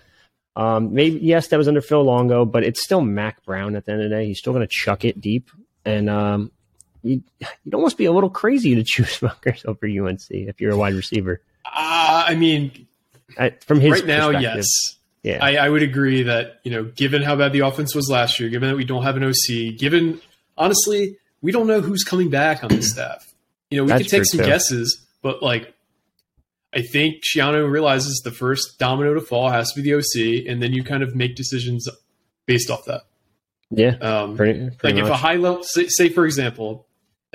Um, 0.56 0.94
maybe 0.94 1.20
yes, 1.20 1.48
that 1.48 1.58
was 1.58 1.68
under 1.68 1.82
Phil 1.82 2.04
Longo, 2.04 2.46
but 2.46 2.64
it's 2.64 2.82
still 2.82 3.02
Mack 3.02 3.44
Brown 3.44 3.76
at 3.76 3.86
the 3.86 3.92
end 3.92 4.02
of 4.04 4.10
the 4.10 4.16
day. 4.16 4.26
He's 4.28 4.40
still 4.40 4.54
going 4.54 4.66
to 4.66 4.72
chuck 4.72 5.04
it 5.04 5.20
deep, 5.20 5.50
and 5.84 6.10
um, 6.10 6.52
you, 7.06 7.22
you'd 7.64 7.74
almost 7.74 7.98
be 7.98 8.06
a 8.06 8.12
little 8.12 8.30
crazy 8.30 8.76
to 8.76 8.84
choose 8.84 9.22
Rutgers 9.22 9.64
over 9.66 9.86
UNC 9.88 10.22
if 10.30 10.60
you're 10.60 10.72
a 10.72 10.78
wide 10.78 10.94
receiver. 10.94 11.42
Uh, 11.66 12.26
I 12.28 12.36
mean, 12.36 12.88
Uh, 13.38 13.50
from 13.66 13.80
his 13.80 13.92
right 13.92 14.06
now, 14.06 14.30
yes. 14.30 14.68
yeah, 15.24 15.40
I, 15.42 15.58
I 15.58 15.70
would 15.70 15.82
agree 15.84 16.24
that 16.24 16.60
you 16.64 16.72
know, 16.72 16.84
given 16.84 17.22
how 17.22 17.36
bad 17.36 17.54
the 17.54 17.62
offense 17.62 17.96
was 17.96 18.10
last 18.10 18.40
year, 18.40 18.50
given 18.50 18.70
that 18.70 18.76
we 18.76 18.86
don't 18.86 19.04
have 19.04 19.18
an 19.18 19.24
OC, 19.24 19.78
given 19.78 20.22
honestly, 20.58 21.18
we 21.42 21.52
don't 21.52 21.68
know 21.68 21.82
who's 21.82 22.04
coming 22.04 22.30
back 22.30 22.64
on 22.64 22.70
the 22.70 22.82
staff. 22.82 23.34
You 23.72 23.78
know, 23.78 23.84
we 23.84 23.90
That's 23.90 24.04
could 24.04 24.10
take 24.12 24.26
some 24.26 24.40
too. 24.42 24.46
guesses, 24.46 25.02
but 25.22 25.42
like, 25.42 25.74
I 26.74 26.82
think 26.82 27.24
Schiano 27.24 27.70
realizes 27.70 28.22
the 28.24 28.32
first 28.32 28.78
domino 28.78 29.14
to 29.16 29.22
fall 29.22 29.50
has 29.50 29.72
to 29.74 29.82
be 29.82 29.90
the 29.90 29.96
OC, 29.98 30.48
and 30.52 30.62
then 30.62 30.72
you 30.74 30.84
kind 30.84 31.02
of 31.04 31.16
make 31.16 31.36
decisions 31.36 31.88
based 32.46 32.70
off 32.70 32.86
that. 32.86 33.02
yeah, 33.72 33.96
Um, 34.02 34.36
pretty, 34.38 34.60
like 34.60 34.78
pretty 34.78 35.00
if 35.00 35.08
a 35.08 35.16
high 35.16 35.36
level, 35.38 35.64
say, 35.64 35.88
say 35.88 36.10
for 36.10 36.26
example, 36.26 36.85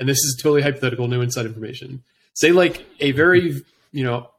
and 0.01 0.09
this 0.09 0.17
is 0.17 0.37
totally 0.41 0.61
hypothetical, 0.61 1.07
no 1.07 1.21
inside 1.21 1.45
information. 1.45 2.03
Say 2.33 2.51
like 2.51 2.85
a 2.99 3.11
very, 3.13 3.63
you 3.93 4.03
know, 4.03 4.29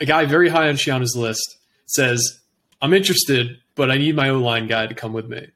a 0.00 0.06
guy 0.06 0.24
very 0.24 0.48
high 0.48 0.68
on 0.68 0.74
Schiano's 0.74 1.14
list 1.14 1.58
says, 1.86 2.40
"I'm 2.82 2.92
interested, 2.94 3.58
but 3.76 3.90
I 3.90 3.98
need 3.98 4.16
my 4.16 4.30
O 4.30 4.38
line 4.38 4.66
guy 4.66 4.86
to 4.88 4.94
come 4.94 5.12
with 5.12 5.28
me." 5.28 5.48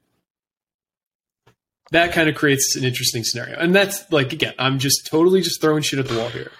That 1.91 2.13
kind 2.13 2.29
of 2.29 2.35
creates 2.35 2.75
an 2.75 2.83
interesting 2.83 3.23
scenario, 3.23 3.57
and 3.57 3.73
that's 3.75 4.11
like 4.11 4.33
again, 4.33 4.53
I'm 4.59 4.79
just 4.79 5.07
totally 5.09 5.41
just 5.41 5.59
throwing 5.61 5.81
shit 5.83 5.99
at 5.99 6.07
the 6.07 6.17
wall 6.17 6.29
here. 6.29 6.51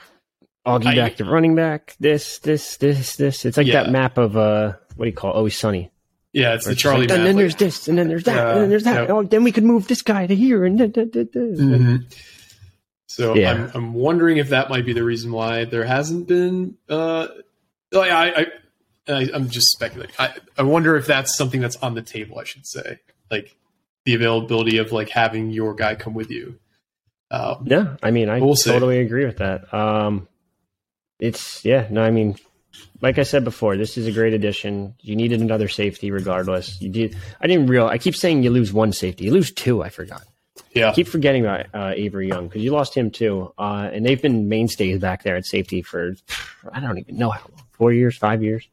Augie 0.66 0.96
back 0.96 1.18
to 1.18 1.26
running 1.26 1.54
back. 1.56 1.96
This, 2.00 2.40
this, 2.40 2.78
this, 2.78 3.18
this. 3.18 3.46
It's 3.46 3.56
like 3.56 3.68
Yeah. 3.68 3.84
that 3.84 3.92
map 3.92 4.18
of 4.18 4.36
uh, 4.36 4.74
what 4.96 5.06
do 5.06 5.10
you 5.10 5.16
call 5.16 5.32
it? 5.32 5.36
Always 5.36 5.56
Sunny. 5.56 5.92
Yeah, 6.36 6.54
it's 6.56 6.66
Where 6.66 6.72
the 6.72 6.74
it's 6.74 6.82
Charlie. 6.82 7.08
like, 7.08 7.18
and 7.18 7.26
then 7.26 7.38
there's 7.38 7.56
this, 7.56 7.88
and 7.88 7.98
then 7.98 8.10
there's 8.10 8.26
that, 8.26 8.36
Yeah, 8.36 8.52
and 8.52 8.62
then 8.64 8.70
there's 8.70 8.84
that. 8.84 9.08
yeah. 9.08 9.14
Oh, 9.16 9.24
then 9.24 9.44
we 9.46 9.52
could 9.54 9.64
move 9.64 9.88
this 9.88 10.02
guy 10.02 10.28
to 10.28 10.36
here, 10.36 10.66
and 10.66 10.78
da, 10.78 10.88
da, 10.88 11.06
da, 11.06 11.24
da. 11.24 11.40
Mhm. 11.40 12.14
So 13.08 13.36
Yeah. 13.36 13.52
I'm, 13.54 13.72
I'm 13.74 13.94
wondering 13.94 14.36
if 14.38 14.50
that 14.50 14.70
might 14.70 14.86
be 14.86 14.92
the 14.92 15.04
reason 15.06 15.32
why 15.32 15.64
there 15.64 15.86
hasn't 15.86 16.28
been. 16.28 16.76
Uh, 16.90 17.28
like 17.94 18.12
I, 18.12 18.30
I 18.30 18.46
I, 19.08 19.30
I'm 19.34 19.50
just 19.50 19.68
speculating. 19.72 20.14
I, 20.20 20.34
I 20.58 20.64
wonder 20.64 20.98
if 20.98 21.06
that's 21.06 21.38
something 21.38 21.62
that's 21.62 21.78
on 21.78 21.94
the 21.94 22.02
table. 22.02 22.38
I 22.40 22.44
should 22.44 22.66
say, 22.68 23.00
like 23.32 23.56
the 24.04 24.14
availability 24.16 24.78
of 24.80 24.92
like 24.92 25.08
having 25.10 25.52
your 25.52 25.74
guy 25.74 25.96
come 25.96 26.14
with 26.16 26.32
you. 26.32 26.60
Um, 27.32 27.66
yeah, 27.66 27.96
I 28.04 28.12
mean, 28.12 28.28
I 28.30 28.40
we'll 28.42 28.56
totally 28.56 29.00
agree 29.00 29.26
with 29.26 29.38
that. 29.38 29.74
Um, 29.74 30.28
it's 31.20 31.64
yeah, 31.64 31.88
no, 31.90 32.02
I 32.04 32.12
mean, 32.12 32.36
like 33.02 33.18
I 33.18 33.24
said 33.24 33.44
before, 33.44 33.78
this 33.78 33.98
is 33.98 34.08
a 34.08 34.12
great 34.12 34.34
addition. 34.34 34.96
You 35.02 35.16
needed 35.16 35.42
another 35.42 35.68
safety, 35.68 36.12
regardless. 36.12 36.82
You 36.82 36.90
did. 36.90 37.16
I 37.42 37.48
didn't 37.48 37.68
real. 37.68 37.88
I 37.88 37.98
keep 37.98 38.16
saying 38.16 38.44
you 38.44 38.50
lose 38.50 38.72
one 38.72 38.94
safety. 38.94 39.26
You 39.26 39.32
lose 39.32 39.52
two. 39.52 39.84
I 39.84 39.90
forgot. 39.90 40.24
Yeah. 40.74 40.90
I 40.90 40.94
keep 40.94 41.08
forgetting 41.08 41.46
about 41.46 41.68
uh, 41.74 41.94
Avery 41.96 42.28
Young 42.28 42.48
because 42.48 42.62
you 42.62 42.72
lost 42.72 42.96
him 42.96 43.12
too, 43.12 43.54
uh, 43.58 43.90
and 43.92 44.06
they've 44.06 44.22
been 44.22 44.50
mainstays 44.50 45.00
back 45.00 45.24
there 45.24 45.36
at 45.36 45.46
safety 45.46 45.82
for 45.82 46.16
I 46.72 46.80
don't 46.80 46.98
even 46.98 47.18
know 47.18 47.30
how 47.30 47.42
long, 47.42 47.64
four 47.72 47.92
years, 47.92 48.18
five 48.18 48.44
years. 48.44 48.68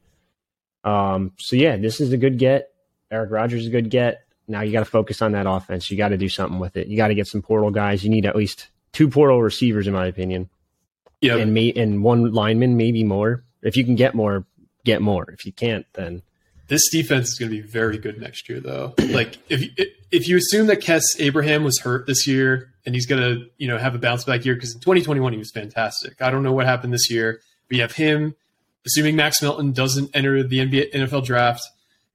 Um, 0.84 1.32
so 1.38 1.56
yeah, 1.56 1.76
this 1.76 2.00
is 2.00 2.12
a 2.12 2.16
good 2.16 2.38
get. 2.38 2.72
Eric 3.10 3.30
Rogers 3.30 3.62
is 3.62 3.68
a 3.68 3.70
good 3.70 3.90
get. 3.90 4.24
Now 4.48 4.62
you 4.62 4.72
got 4.72 4.80
to 4.80 4.90
focus 4.90 5.22
on 5.22 5.32
that 5.32 5.46
offense. 5.46 5.90
You 5.90 5.96
got 5.96 6.08
to 6.08 6.16
do 6.16 6.28
something 6.28 6.58
with 6.58 6.76
it. 6.76 6.88
You 6.88 6.96
got 6.96 7.08
to 7.08 7.14
get 7.14 7.26
some 7.26 7.42
portal 7.42 7.70
guys. 7.70 8.02
You 8.02 8.10
need 8.10 8.26
at 8.26 8.36
least 8.36 8.68
two 8.92 9.08
portal 9.08 9.40
receivers, 9.40 9.86
in 9.86 9.92
my 9.92 10.06
opinion. 10.06 10.50
Yeah, 11.20 11.36
and 11.36 11.54
may, 11.54 11.72
and 11.72 12.02
one 12.02 12.32
lineman, 12.32 12.76
maybe 12.76 13.04
more. 13.04 13.44
If 13.62 13.76
you 13.76 13.84
can 13.84 13.94
get 13.94 14.14
more, 14.14 14.44
get 14.84 15.02
more. 15.02 15.30
If 15.30 15.46
you 15.46 15.52
can't, 15.52 15.86
then 15.94 16.22
this 16.68 16.88
defense 16.90 17.28
is 17.28 17.38
going 17.38 17.50
to 17.50 17.62
be 17.62 17.66
very 17.66 17.98
good 17.98 18.20
next 18.20 18.48
year, 18.48 18.60
though. 18.60 18.94
like 19.10 19.38
if 19.48 19.68
if 20.10 20.28
you 20.28 20.36
assume 20.36 20.66
that 20.68 20.80
Kes 20.80 21.02
Abraham 21.18 21.64
was 21.64 21.78
hurt 21.80 22.06
this 22.06 22.26
year 22.26 22.72
and 22.84 22.94
he's 22.94 23.06
going 23.06 23.22
to 23.22 23.46
you 23.58 23.68
know 23.68 23.78
have 23.78 23.94
a 23.94 23.98
bounce 23.98 24.24
back 24.24 24.44
year 24.44 24.54
because 24.54 24.74
in 24.74 24.80
2021 24.80 25.32
he 25.32 25.38
was 25.38 25.50
fantastic. 25.50 26.20
I 26.22 26.30
don't 26.30 26.42
know 26.42 26.52
what 26.52 26.66
happened 26.66 26.92
this 26.92 27.10
year. 27.10 27.40
We 27.68 27.78
have 27.78 27.92
him. 27.92 28.34
Assuming 28.84 29.14
Max 29.14 29.40
Melton 29.40 29.72
doesn't 29.72 30.10
enter 30.14 30.42
the 30.42 30.58
NBA 30.58 30.92
NFL 30.92 31.24
draft, 31.24 31.62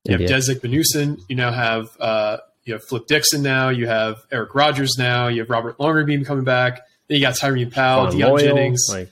you 0.03 0.17
have 0.17 0.21
Desik 0.29 0.59
Benusin. 0.59 1.21
You 1.29 1.35
now 1.35 1.51
have 1.51 1.95
uh, 1.99 2.37
you 2.65 2.73
have 2.73 2.83
Flip 2.83 3.07
Dixon 3.07 3.41
now. 3.41 3.69
You 3.69 3.87
have 3.87 4.17
Eric 4.31 4.53
Rogers 4.53 4.95
now. 4.97 5.27
You 5.27 5.41
have 5.41 5.49
Robert 5.49 5.77
Longerbeam 5.77 6.25
coming 6.25 6.43
back. 6.43 6.81
Then 7.07 7.17
you 7.17 7.21
got 7.21 7.35
Tyreem 7.35 7.71
Powell, 7.71 8.07
Deion 8.11 8.39
Jennings. 8.39 8.87
Like, 8.89 9.09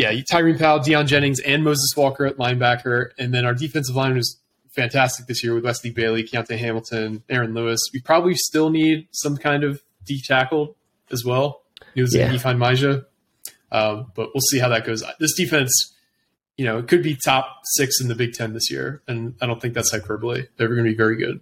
yeah, 0.00 0.12
Tyreem 0.12 0.58
Powell, 0.58 0.80
Deion 0.80 1.06
Jennings, 1.06 1.40
and 1.40 1.62
Moses 1.62 1.90
Walker 1.94 2.24
at 2.24 2.38
linebacker. 2.38 3.10
And 3.18 3.34
then 3.34 3.44
our 3.44 3.52
defensive 3.52 3.94
line 3.94 4.16
was 4.16 4.40
fantastic 4.70 5.26
this 5.26 5.44
year 5.44 5.52
with 5.54 5.62
Wesley 5.62 5.90
Bailey, 5.90 6.22
Kyonte 6.22 6.56
Hamilton, 6.56 7.22
Aaron 7.28 7.52
Lewis. 7.52 7.78
We 7.92 8.00
probably 8.00 8.34
still 8.34 8.70
need 8.70 9.08
some 9.10 9.36
kind 9.36 9.62
of 9.62 9.82
D 10.06 10.22
tackle 10.26 10.74
as 11.12 11.22
well. 11.22 11.64
It 11.94 12.00
was 12.00 12.16
yeah. 12.16 12.32
Um, 13.72 14.10
but 14.14 14.30
we'll 14.34 14.40
see 14.50 14.58
how 14.58 14.70
that 14.70 14.86
goes. 14.86 15.04
This 15.18 15.36
defense, 15.36 15.94
you 16.56 16.64
know, 16.64 16.78
it 16.78 16.88
could 16.88 17.02
be 17.02 17.14
top 17.14 17.60
six 17.74 18.00
in 18.00 18.08
the 18.08 18.14
Big 18.14 18.32
Ten 18.32 18.54
this 18.54 18.70
year, 18.70 19.02
and 19.06 19.34
I 19.42 19.46
don't 19.46 19.60
think 19.60 19.74
that's 19.74 19.90
hyperbole. 19.90 20.46
They're 20.56 20.68
going 20.68 20.78
to 20.78 20.90
be 20.90 20.96
very 20.96 21.16
good. 21.16 21.40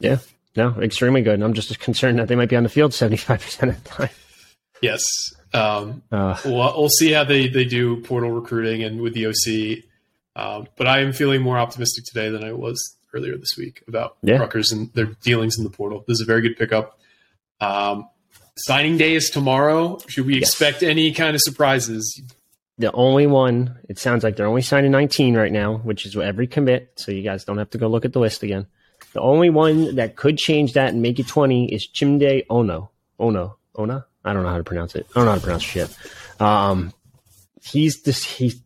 Yeah, 0.00 0.18
no, 0.56 0.70
extremely 0.80 1.22
good. 1.22 1.34
And 1.34 1.44
I'm 1.44 1.54
just 1.54 1.78
concerned 1.78 2.18
that 2.18 2.26
they 2.26 2.34
might 2.34 2.48
be 2.48 2.56
on 2.56 2.64
the 2.64 2.68
field 2.68 2.92
75 2.92 3.40
percent 3.40 3.70
of 3.70 3.84
the 3.84 3.88
time. 3.88 4.10
Yes, 4.82 5.02
um, 5.54 6.02
uh, 6.12 6.36
we'll, 6.44 6.56
we'll 6.56 6.88
see 6.88 7.12
how 7.12 7.24
they 7.24 7.48
they 7.48 7.64
do 7.64 8.02
portal 8.02 8.30
recruiting 8.30 8.82
and 8.82 9.00
with 9.00 9.14
the 9.14 9.26
OC. 9.26 9.84
Um, 10.36 10.68
but 10.76 10.86
I 10.86 11.00
am 11.00 11.12
feeling 11.12 11.42
more 11.42 11.58
optimistic 11.58 12.04
today 12.04 12.28
than 12.30 12.44
I 12.44 12.52
was 12.52 12.96
earlier 13.12 13.36
this 13.36 13.56
week 13.56 13.82
about 13.88 14.16
yeah. 14.22 14.36
Rutgers 14.36 14.70
and 14.70 14.92
their 14.94 15.06
dealings 15.06 15.58
in 15.58 15.64
the 15.64 15.70
portal. 15.70 16.04
This 16.06 16.16
is 16.16 16.20
a 16.20 16.26
very 16.26 16.42
good 16.42 16.56
pickup. 16.56 16.98
Um, 17.60 18.08
signing 18.56 18.96
day 18.98 19.14
is 19.14 19.30
tomorrow. 19.30 19.98
Should 20.06 20.26
we 20.26 20.34
yes. 20.34 20.50
expect 20.50 20.82
any 20.82 21.12
kind 21.12 21.34
of 21.34 21.40
surprises? 21.42 22.22
The 22.78 22.92
only 22.92 23.26
one, 23.26 23.78
it 23.88 23.98
sounds 23.98 24.22
like 24.22 24.36
they're 24.36 24.46
only 24.46 24.62
signing 24.62 24.92
19 24.92 25.36
right 25.36 25.50
now, 25.50 25.78
which 25.78 26.06
is 26.06 26.16
every 26.16 26.46
commit. 26.46 26.92
So 26.96 27.10
you 27.10 27.22
guys 27.22 27.44
don't 27.44 27.58
have 27.58 27.70
to 27.70 27.78
go 27.78 27.88
look 27.88 28.04
at 28.04 28.12
the 28.12 28.20
list 28.20 28.44
again. 28.44 28.66
The 29.14 29.20
only 29.20 29.50
one 29.50 29.96
that 29.96 30.14
could 30.14 30.38
change 30.38 30.74
that 30.74 30.92
and 30.92 31.02
make 31.02 31.18
it 31.18 31.26
20 31.26 31.72
is 31.72 31.88
Chimde 31.88 32.44
Ono. 32.50 32.90
Ono. 33.18 33.56
Ona? 33.74 34.06
I 34.28 34.34
don't 34.34 34.42
know 34.42 34.50
how 34.50 34.58
to 34.58 34.64
pronounce 34.64 34.94
it. 34.94 35.06
I 35.10 35.14
don't 35.14 35.24
know 35.24 35.30
how 35.32 35.38
to 35.38 35.42
pronounce 35.42 35.62
shit. 35.62 35.96
Um, 36.38 36.92
he's 37.62 38.02
this, 38.02 38.22
he's, 38.22 38.60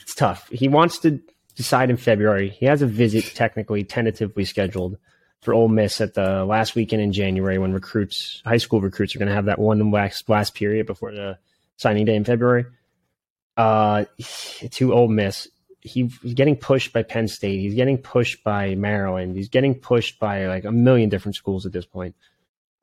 it's 0.00 0.14
tough. 0.14 0.48
He 0.50 0.68
wants 0.68 0.98
to 1.00 1.20
decide 1.56 1.90
in 1.90 1.96
February. 1.96 2.50
He 2.50 2.66
has 2.66 2.80
a 2.80 2.86
visit 2.86 3.24
technically 3.34 3.82
tentatively 3.82 4.44
scheduled 4.44 4.98
for 5.40 5.52
Ole 5.52 5.68
Miss 5.68 6.00
at 6.00 6.14
the 6.14 6.44
last 6.44 6.74
weekend 6.74 7.02
in 7.02 7.12
January 7.12 7.58
when 7.58 7.72
recruits, 7.72 8.40
high 8.46 8.58
school 8.58 8.80
recruits, 8.80 9.16
are 9.16 9.18
going 9.18 9.28
to 9.28 9.34
have 9.34 9.46
that 9.46 9.58
one 9.58 9.90
last, 9.90 10.28
last 10.28 10.54
period 10.54 10.86
before 10.86 11.12
the 11.12 11.38
signing 11.76 12.04
day 12.04 12.14
in 12.14 12.24
February 12.24 12.64
uh, 13.56 14.04
to 14.70 14.94
Ole 14.94 15.08
Miss. 15.08 15.48
He, 15.80 16.10
he's 16.22 16.34
getting 16.34 16.56
pushed 16.56 16.92
by 16.92 17.02
Penn 17.02 17.28
State. 17.28 17.60
He's 17.60 17.74
getting 17.74 17.98
pushed 17.98 18.42
by 18.42 18.74
Maryland. 18.74 19.36
He's 19.36 19.50
getting 19.50 19.74
pushed 19.74 20.18
by 20.18 20.46
like 20.46 20.64
a 20.64 20.72
million 20.72 21.10
different 21.10 21.34
schools 21.34 21.66
at 21.66 21.72
this 21.72 21.84
point. 21.84 22.14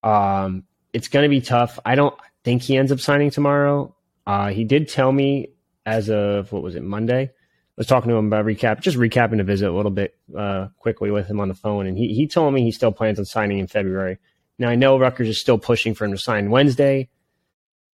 Um, 0.04 0.66
it's 0.94 1.08
going 1.08 1.24
to 1.24 1.30
be 1.30 1.42
tough. 1.42 1.80
I 1.86 1.96
don't 1.96 2.16
think 2.44 2.62
he 2.62 2.78
ends 2.78 2.92
up 2.92 3.00
signing 3.00 3.32
tomorrow. 3.32 3.96
Uh, 4.26 4.50
he 4.50 4.64
did 4.64 4.88
tell 4.88 5.12
me 5.12 5.50
as 5.86 6.10
of 6.10 6.52
what 6.52 6.64
was 6.64 6.76
it 6.76 6.84
Monday. 6.84 7.24
I 7.24 7.74
was 7.78 7.88
talking 7.88 8.10
to 8.10 8.16
him 8.16 8.28
about 8.28 8.46
recap, 8.46 8.82
just 8.82 8.98
recapping 8.98 9.38
the 9.38 9.44
visit 9.44 9.70
a 9.70 9.74
little 9.74 9.92
bit 9.92 10.16
uh, 10.38 10.68
quickly 10.78 11.10
with 11.10 11.28
him 11.28 11.40
on 11.40 11.48
the 11.48 11.56
phone, 11.56 11.88
and 11.88 11.98
he 11.98 12.14
he 12.14 12.28
told 12.28 12.54
me 12.54 12.62
he 12.62 12.72
still 12.72 12.92
plans 12.92 13.18
on 13.18 13.26
signing 13.26 13.60
in 13.60 13.68
February. 13.68 14.20
Now 14.60 14.70
I 14.70 14.76
know 14.76 15.00
Rutgers 15.00 15.30
is 15.30 15.40
still 15.40 15.58
pushing 15.58 15.96
for 15.96 16.06
him 16.06 16.12
to 16.12 16.18
sign 16.18 16.52
Wednesday. 16.52 17.10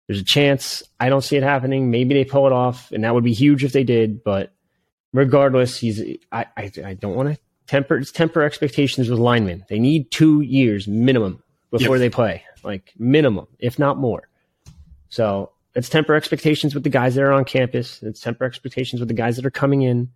There's 0.06 0.20
a 0.20 0.24
chance. 0.24 0.82
I 1.00 1.08
don't 1.08 1.22
see 1.22 1.36
it 1.36 1.42
happening. 1.42 1.90
Maybe 1.90 2.14
they 2.14 2.24
pull 2.24 2.46
it 2.46 2.52
off, 2.52 2.92
and 2.92 3.04
that 3.04 3.14
would 3.14 3.24
be 3.24 3.32
huge 3.32 3.64
if 3.64 3.72
they 3.72 3.84
did. 3.84 4.24
But 4.24 4.54
regardless, 5.12 5.76
he's. 5.76 6.00
I 6.32 6.46
I, 6.56 6.72
I 6.84 6.94
don't 6.94 7.14
want 7.14 7.34
to 7.34 7.40
temper 7.66 8.00
temper 8.02 8.42
expectations 8.42 9.10
with 9.10 9.18
linemen. 9.18 9.64
They 9.68 9.78
need 9.78 10.10
two 10.10 10.40
years 10.40 10.88
minimum 10.88 11.42
before 11.78 11.96
yep. 11.96 12.02
they 12.02 12.10
play, 12.10 12.44
like 12.62 12.92
minimum, 12.96 13.48
if 13.58 13.80
not 13.80 13.98
more. 13.98 14.28
So 15.08 15.50
let's 15.74 15.88
temper 15.88 16.14
expectations 16.14 16.72
with 16.72 16.84
the 16.84 16.90
guys 16.90 17.16
that 17.16 17.22
are 17.22 17.32
on 17.32 17.44
campus. 17.44 18.00
Let's 18.00 18.20
temper 18.20 18.44
expectations 18.44 19.00
with 19.00 19.08
the 19.08 19.14
guys 19.14 19.34
that 19.36 19.44
are 19.44 19.50
coming 19.50 19.82
in. 19.82 20.10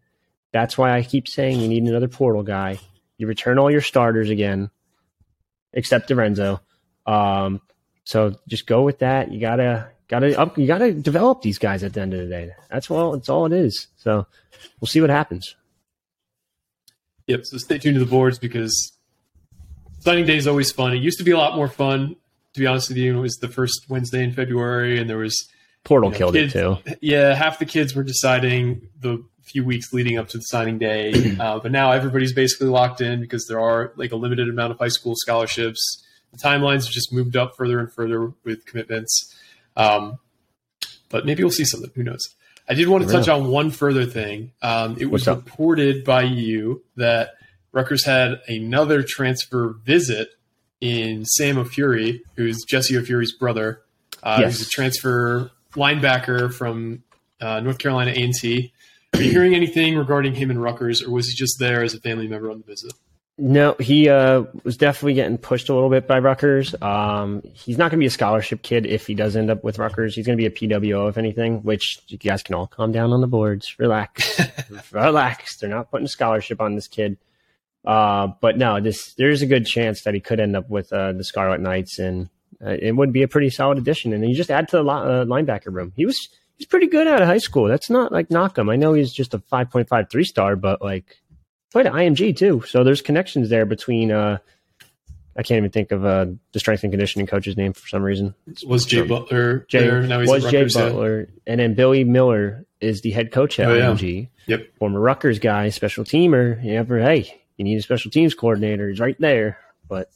That's 0.53 0.79
why 0.79 0.97
I 0.97 1.03
keep 1.03 1.27
saying 1.27 1.59
you 1.59 1.66
need 1.66 1.83
another 1.83 2.07
portal 2.07 2.44
guy. 2.44 2.79
You 3.16 3.27
return 3.27 3.59
all 3.59 3.73
your 3.73 3.81
starters 3.81 4.31
again, 4.31 4.71
except 5.73 6.09
Lorenzo. 6.11 6.61
Um, 7.07 7.61
so 8.05 8.37
just 8.47 8.66
go 8.68 8.83
with 8.83 9.01
that. 9.01 9.33
You 9.33 9.40
gotta 9.40 9.90
gotta 10.07 10.38
up. 10.38 10.57
You 10.59 10.68
gotta 10.68 10.92
develop 10.92 11.42
these 11.42 11.59
guys 11.59 11.83
at 11.83 11.92
the 11.92 12.01
end 12.01 12.14
of 12.14 12.21
the 12.21 12.27
day. 12.27 12.51
That's 12.71 12.88
all. 12.88 13.12
That's 13.12 13.29
all 13.29 13.47
it 13.47 13.53
is. 13.53 13.88
So 13.97 14.29
we'll 14.81 14.87
see 14.87 15.01
what 15.01 15.11
happens. 15.11 15.57
Yep. 17.27 17.40
So 17.47 17.59
stay 17.59 17.79
tuned 17.79 17.97
to 17.97 18.05
the 18.05 18.11
boards 18.11 18.38
because 18.38 18.92
signing 20.01 20.27
day 20.27 20.37
is 20.37 20.47
always 20.47 20.73
fun. 20.73 20.93
It 20.93 21.03
used 21.03 21.19
to 21.19 21.25
be 21.25 21.31
a 21.33 21.39
lot 21.39 21.57
more 21.57 21.69
fun. 21.69 22.17
To 22.55 22.61
be 22.61 22.67
honest 22.67 22.89
with 22.89 22.99
you, 22.99 23.17
it 23.17 23.21
was 23.21 23.37
the 23.37 23.49
first 23.49 23.87
Wednesday 23.89 24.25
in 24.25 24.33
February, 24.33 24.99
and 24.99 25.09
there 25.09 25.19
was 25.19 25.49
Portal 25.85 26.09
you 26.09 26.13
know, 26.13 26.19
killed 26.19 26.35
kids, 26.35 26.55
it 26.55 26.61
too. 26.61 26.97
Yeah, 27.01 27.35
half 27.35 27.59
the 27.59 27.67
kids 27.67 27.95
were 27.95 28.03
deciding 28.03 28.89
the 29.01 29.23
few 29.43 29.65
weeks 29.65 29.93
leading 29.93 30.19
up 30.19 30.29
to 30.29 30.39
the 30.39 30.43
signing 30.43 30.79
day, 30.79 31.37
uh, 31.41 31.59
but 31.61 31.73
now 31.73 31.93
everybody's 31.93 32.33
basically 32.33 32.69
locked 32.69 33.01
in 33.01 33.21
because 33.21 33.47
there 33.47 33.61
are 33.61 33.93
like 33.97 34.13
a 34.13 34.17
limited 34.17 34.49
amount 34.49 34.73
of 34.73 34.79
high 34.79 34.89
school 34.89 35.15
scholarships 35.17 36.05
the 36.33 36.39
timelines 36.39 36.85
have 36.85 36.93
just 36.93 37.13
moved 37.13 37.37
up 37.37 37.57
further 37.57 37.79
and 37.79 37.93
further 37.93 38.33
with 38.45 38.65
commitments. 38.67 39.35
Um, 39.77 40.19
but 41.09 41.25
maybe 41.25 41.43
we'll 41.43 41.51
see 41.51 41.65
something. 41.65 41.91
Who 41.95 42.03
knows? 42.03 42.21
I 42.69 42.75
did 42.75 42.89
want 42.89 43.07
to 43.07 43.11
touch 43.11 43.29
on 43.29 43.49
one 43.49 43.71
further 43.71 44.05
thing. 44.05 44.53
Um, 44.61 44.97
it 45.01 45.07
was 45.07 45.27
reported 45.27 46.05
by 46.05 46.23
you 46.23 46.85
that 46.97 47.31
Rutgers 47.79 48.05
had 48.05 48.41
another 48.49 49.05
transfer 49.05 49.77
visit 49.85 50.31
in 50.81 51.25
Sam 51.25 51.55
Ofuri, 51.55 52.23
who's 52.35 52.64
Jesse 52.69 52.95
Ofuri's 52.95 53.31
brother. 53.31 53.83
Uh, 54.21 54.38
yes. 54.41 54.59
He's 54.59 54.67
a 54.67 54.71
transfer 54.71 55.53
linebacker 55.75 56.53
from 56.53 57.05
uh, 57.41 57.61
North 57.61 57.79
Carolina 57.79 58.11
A&T. 58.11 58.73
Are 59.14 59.23
you 59.23 59.31
hearing 59.31 59.55
anything 59.55 59.97
regarding 59.97 60.35
him 60.35 60.51
and 60.51 60.61
Rutgers, 60.61 61.05
or 61.05 61.12
was 61.12 61.29
he 61.29 61.37
just 61.37 61.61
there 61.61 61.85
as 61.85 61.95
a 61.95 62.01
family 62.01 62.27
member 62.27 62.51
on 62.51 62.59
the 62.59 62.64
visit? 62.64 62.93
No, 63.41 63.77
he 63.79 64.09
uh, 64.09 64.43
was 64.64 64.77
definitely 64.77 65.14
getting 65.14 65.38
pushed 65.38 65.69
a 65.69 65.75
little 65.75 65.88
bit 65.88 66.09
by 66.09 66.19
Rutgers. 66.19 66.75
Um, 66.83 67.43
he's 67.55 67.79
not 67.79 67.93
going 67.93 68.01
to 68.01 68.03
be 68.03 68.07
a 68.07 68.11
scholarship 68.11 68.62
kid 68.62 68.87
if 68.87 69.07
he 69.07 69.14
does 69.14 69.37
end 69.37 69.51
up 69.51 69.62
with 69.62 69.79
Rutgers. 69.79 70.17
He's 70.17 70.27
going 70.27 70.37
to 70.37 70.43
be 70.43 70.47
a 70.47 70.51
PWO, 70.51 71.09
if 71.09 71.17
anything, 71.17 71.62
which 71.62 72.01
you 72.09 72.19
guys 72.19 72.43
can 72.43 72.57
all 72.57 72.67
calm 72.67 72.91
down 72.91 73.12
on 73.12 73.21
the 73.21 73.29
boards. 73.29 73.79
Relax. 73.79 74.41
Relax. 74.91 75.59
They're 75.59 75.71
not 75.71 75.93
putting 75.93 76.07
a 76.07 76.09
scholarship 76.09 76.61
on 76.61 76.75
this 76.75 76.88
kid. 76.88 77.17
Uh, 77.85 78.29
but 78.41 78.59
no, 78.59 78.81
this 78.81 79.14
there's 79.14 79.43
a 79.43 79.47
good 79.47 79.67
chance 79.67 80.03
that 80.03 80.14
he 80.14 80.21
could 80.21 80.41
end 80.41 80.57
up 80.57 80.69
with 80.69 80.93
uh, 80.93 81.12
the 81.12 81.25
Scarlet 81.25 81.61
Knights, 81.61 81.99
and 81.99 82.29
uh, 82.64 82.71
it 82.81 82.93
would 82.97 83.12
be 83.12 83.23
a 83.23 83.29
pretty 83.29 83.51
solid 83.51 83.79
addition. 83.79 84.12
And 84.12 84.23
then 84.23 84.31
you 84.31 84.37
just 84.37 84.51
add 84.51 84.69
to 84.69 84.79
the 84.79 84.85
uh, 84.85 85.25
linebacker 85.25 85.73
room. 85.73 85.93
He 85.97 86.05
was 86.05 86.29
he's 86.57 86.67
pretty 86.67 86.88
good 86.88 87.07
out 87.07 87.23
of 87.23 87.29
high 87.29 87.38
school. 87.38 87.69
That's 87.69 87.88
not 87.88 88.12
like 88.12 88.31
knock 88.31 88.59
him. 88.59 88.69
I 88.69 88.77
know 88.77 88.93
he's 88.95 89.12
just 89.12 89.33
a 89.35 89.38
5.53 89.38 90.25
star, 90.25 90.57
but 90.57 90.83
like 90.83 91.19
played 91.71 91.87
at 91.87 91.93
IMG 91.93 92.37
too. 92.37 92.62
So 92.67 92.85
there's 92.85 93.01
connections 93.03 93.49
there 93.49 93.64
between. 93.67 94.11
Uh, 94.12 94.38
I 95.37 95.45
can't 95.45 95.59
even 95.59 95.71
think 95.71 95.93
of 95.93 96.05
uh, 96.05 96.27
the 96.51 96.59
strength 96.59 96.83
and 96.83 96.93
conditioning 96.93 97.29
coach's 97.29 97.57
name 97.57 97.73
for 97.73 97.87
some 97.87 98.03
reason. 98.03 98.35
Was 98.67 98.85
Jay 98.85 99.03
Butler 99.03 99.67
Jay, 99.69 99.79
there? 99.83 100.03
Now 100.03 100.19
he's 100.19 100.29
was 100.29 100.51
Jay 100.51 100.64
Butler, 100.67 101.29
and 101.47 101.61
then 101.61 101.75
Billy 101.75 102.03
Miller 102.03 102.67
is 102.81 103.03
the 103.03 103.12
head 103.12 103.31
coach 103.31 103.61
at 103.61 103.69
Oh, 103.71 103.75
yeah. 103.75 103.87
IMG. 103.93 104.29
Yep. 104.49 104.67
Former 104.81 104.99
Rutgers 104.99 105.38
guy, 105.38 105.69
special 105.69 106.03
teamer. 106.03 106.61
You 106.64 106.73
ever, 106.75 106.99
hey, 106.99 107.41
you 107.59 107.64
need 107.64 107.77
a 107.77 107.83
special 107.83 108.11
teams 108.11 108.35
coordinator. 108.35 108.88
He's 108.88 109.01
right 109.01 109.16
there. 109.21 109.59
But 109.87 110.11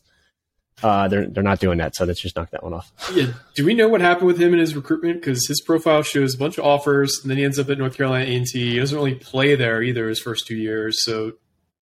uh, 0.82 1.08
they're 1.08 1.26
they're 1.26 1.42
not 1.42 1.60
doing 1.60 1.78
that, 1.78 1.94
so 1.94 2.04
let's 2.04 2.20
just 2.20 2.34
knock 2.36 2.50
that 2.50 2.62
one 2.62 2.72
off. 2.72 2.92
Yeah. 3.14 3.32
Do 3.54 3.64
we 3.64 3.74
know 3.74 3.88
what 3.88 4.00
happened 4.00 4.26
with 4.26 4.38
him 4.38 4.52
in 4.52 4.58
his 4.58 4.74
recruitment? 4.74 5.20
Because 5.20 5.46
his 5.46 5.60
profile 5.60 6.02
shows 6.02 6.34
a 6.34 6.38
bunch 6.38 6.58
of 6.58 6.64
offers, 6.64 7.20
and 7.22 7.30
then 7.30 7.38
he 7.38 7.44
ends 7.44 7.58
up 7.58 7.68
at 7.70 7.78
North 7.78 7.96
Carolina 7.96 8.24
A&T. 8.24 8.46
He 8.52 8.78
doesn't 8.78 8.96
really 8.96 9.14
play 9.14 9.54
there 9.54 9.82
either 9.82 10.08
his 10.08 10.20
first 10.20 10.46
two 10.46 10.56
years. 10.56 11.04
So 11.04 11.32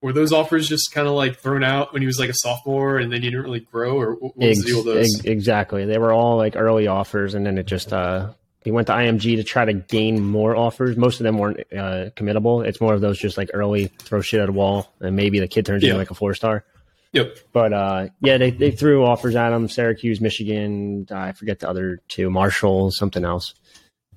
were 0.02 0.12
those 0.12 0.32
offers 0.32 0.68
just 0.68 0.92
kind 0.92 1.06
of 1.06 1.14
like 1.14 1.38
thrown 1.38 1.62
out 1.64 1.92
when 1.92 2.02
he 2.02 2.06
was 2.06 2.18
like 2.18 2.30
a 2.30 2.34
sophomore, 2.34 2.98
and 2.98 3.12
then 3.12 3.22
he 3.22 3.30
didn't 3.30 3.44
really 3.44 3.60
grow, 3.60 3.98
or 3.98 4.14
what 4.14 4.36
was 4.36 4.58
the 4.58 4.66
deal 4.66 4.76
with 4.78 4.86
those? 4.86 5.16
Ex- 5.16 5.24
exactly. 5.24 5.84
They 5.86 5.98
were 5.98 6.12
all 6.12 6.36
like 6.36 6.56
early 6.56 6.86
offers, 6.86 7.34
and 7.34 7.44
then 7.44 7.58
it 7.58 7.66
just 7.66 7.92
uh, 7.92 8.30
he 8.62 8.70
went 8.70 8.86
to 8.88 8.92
IMG 8.92 9.36
to 9.36 9.44
try 9.44 9.64
to 9.64 9.72
gain 9.72 10.22
more 10.24 10.54
offers. 10.56 10.96
Most 10.96 11.20
of 11.20 11.24
them 11.24 11.38
weren't 11.38 11.60
uh, 11.72 12.10
committable. 12.16 12.64
It's 12.66 12.80
more 12.80 12.92
of 12.94 13.00
those 13.00 13.18
just 13.18 13.36
like 13.38 13.50
early 13.54 13.86
throw 14.00 14.20
shit 14.20 14.40
at 14.40 14.48
a 14.48 14.52
wall, 14.52 14.92
and 15.00 15.16
maybe 15.16 15.40
the 15.40 15.48
kid 15.48 15.64
turns 15.66 15.82
Yeah. 15.82 15.90
into 15.90 15.98
like 15.98 16.10
a 16.10 16.14
four 16.14 16.34
star. 16.34 16.64
Yep. 17.12 17.38
But 17.52 17.72
uh, 17.72 18.08
yeah, 18.20 18.38
they, 18.38 18.50
they 18.50 18.70
threw 18.70 19.04
offers 19.04 19.34
at 19.34 19.52
him: 19.52 19.68
Syracuse, 19.68 20.20
Michigan. 20.20 21.06
I 21.10 21.32
forget 21.32 21.58
the 21.60 21.68
other 21.68 22.00
two, 22.08 22.30
Marshall, 22.30 22.90
something 22.92 23.24
else. 23.24 23.54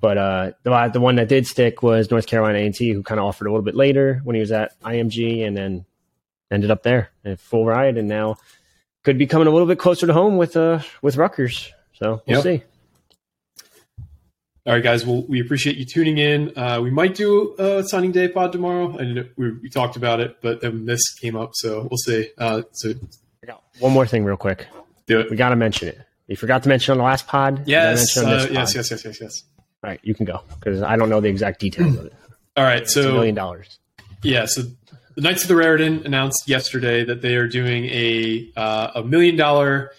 But 0.00 0.18
uh, 0.18 0.52
the 0.62 0.90
the 0.92 1.00
one 1.00 1.16
that 1.16 1.28
did 1.28 1.46
stick 1.46 1.82
was 1.82 2.10
North 2.10 2.26
Carolina 2.26 2.58
A 2.58 2.66
and 2.66 2.74
T, 2.74 2.90
who 2.92 3.02
kind 3.02 3.18
of 3.18 3.26
offered 3.26 3.46
a 3.46 3.50
little 3.50 3.64
bit 3.64 3.74
later 3.74 4.20
when 4.24 4.34
he 4.36 4.40
was 4.40 4.52
at 4.52 4.78
IMG, 4.82 5.46
and 5.46 5.56
then 5.56 5.86
ended 6.50 6.70
up 6.70 6.82
there 6.82 7.08
in 7.24 7.36
full 7.36 7.64
ride, 7.64 7.96
and 7.96 8.06
now 8.08 8.36
could 9.02 9.16
be 9.18 9.26
coming 9.26 9.48
a 9.48 9.50
little 9.50 9.66
bit 9.66 9.78
closer 9.78 10.06
to 10.06 10.12
home 10.12 10.36
with 10.36 10.56
uh 10.56 10.80
with 11.02 11.16
Rutgers. 11.16 11.72
So 11.94 12.22
we'll 12.26 12.36
Yep. 12.36 12.42
see. 12.42 12.62
All 14.66 14.72
right, 14.72 14.82
guys. 14.82 15.04
Well, 15.04 15.24
we 15.28 15.40
appreciate 15.40 15.76
you 15.76 15.84
tuning 15.84 16.16
in. 16.16 16.56
Uh, 16.56 16.80
we 16.80 16.90
might 16.90 17.14
do 17.14 17.54
a 17.58 17.82
signing 17.84 18.12
day 18.12 18.28
pod 18.28 18.50
tomorrow. 18.52 18.98
I 18.98 19.04
know 19.04 19.24
we, 19.36 19.52
we 19.58 19.68
talked 19.68 19.96
about 19.96 20.20
it, 20.20 20.38
but 20.40 20.62
then 20.62 20.86
this 20.86 21.12
came 21.14 21.36
up, 21.36 21.50
so 21.54 21.86
we'll 21.90 21.98
see. 21.98 22.30
Uh, 22.38 22.62
so 22.72 22.94
one 23.80 23.92
more 23.92 24.06
thing, 24.06 24.24
real 24.24 24.36
quick. 24.38 24.66
do 25.06 25.20
it. 25.20 25.30
We 25.30 25.36
got 25.36 25.50
to 25.50 25.56
mention 25.56 25.88
it. 25.88 25.98
We 26.28 26.34
forgot 26.36 26.62
to 26.62 26.68
mention 26.70 26.92
on 26.92 26.98
the 26.98 27.04
last 27.04 27.26
pod. 27.26 27.64
Yes, 27.66 28.16
mention 28.16 28.24
on 28.24 28.38
this 28.38 28.44
uh, 28.44 28.52
yes, 28.52 28.72
pod. 28.72 28.74
yes, 28.76 28.90
yes, 28.90 29.04
yes, 29.04 29.20
yes. 29.20 29.42
All 29.82 29.90
right, 29.90 30.00
you 30.02 30.14
can 30.14 30.24
go 30.24 30.40
because 30.58 30.80
I 30.80 30.96
don't 30.96 31.10
know 31.10 31.20
the 31.20 31.28
exact 31.28 31.60
details 31.60 31.96
of 31.96 32.06
it. 32.06 32.14
All 32.56 32.64
right, 32.64 32.82
It's 32.82 32.96
a 32.96 33.02
so 33.02 33.12
million 33.12 33.34
dollars. 33.34 33.78
Yeah, 34.22 34.46
so 34.46 34.62
the 35.16 35.20
Knights 35.20 35.42
of 35.42 35.48
the 35.48 35.56
Raritan 35.56 36.06
announced 36.06 36.48
yesterday 36.48 37.04
that 37.04 37.20
they 37.20 37.34
are 37.34 37.46
doing 37.48 37.84
a 37.86 38.50
uh, 38.56 38.92
a 38.94 39.02
million 39.04 39.36
dollar 39.36 39.90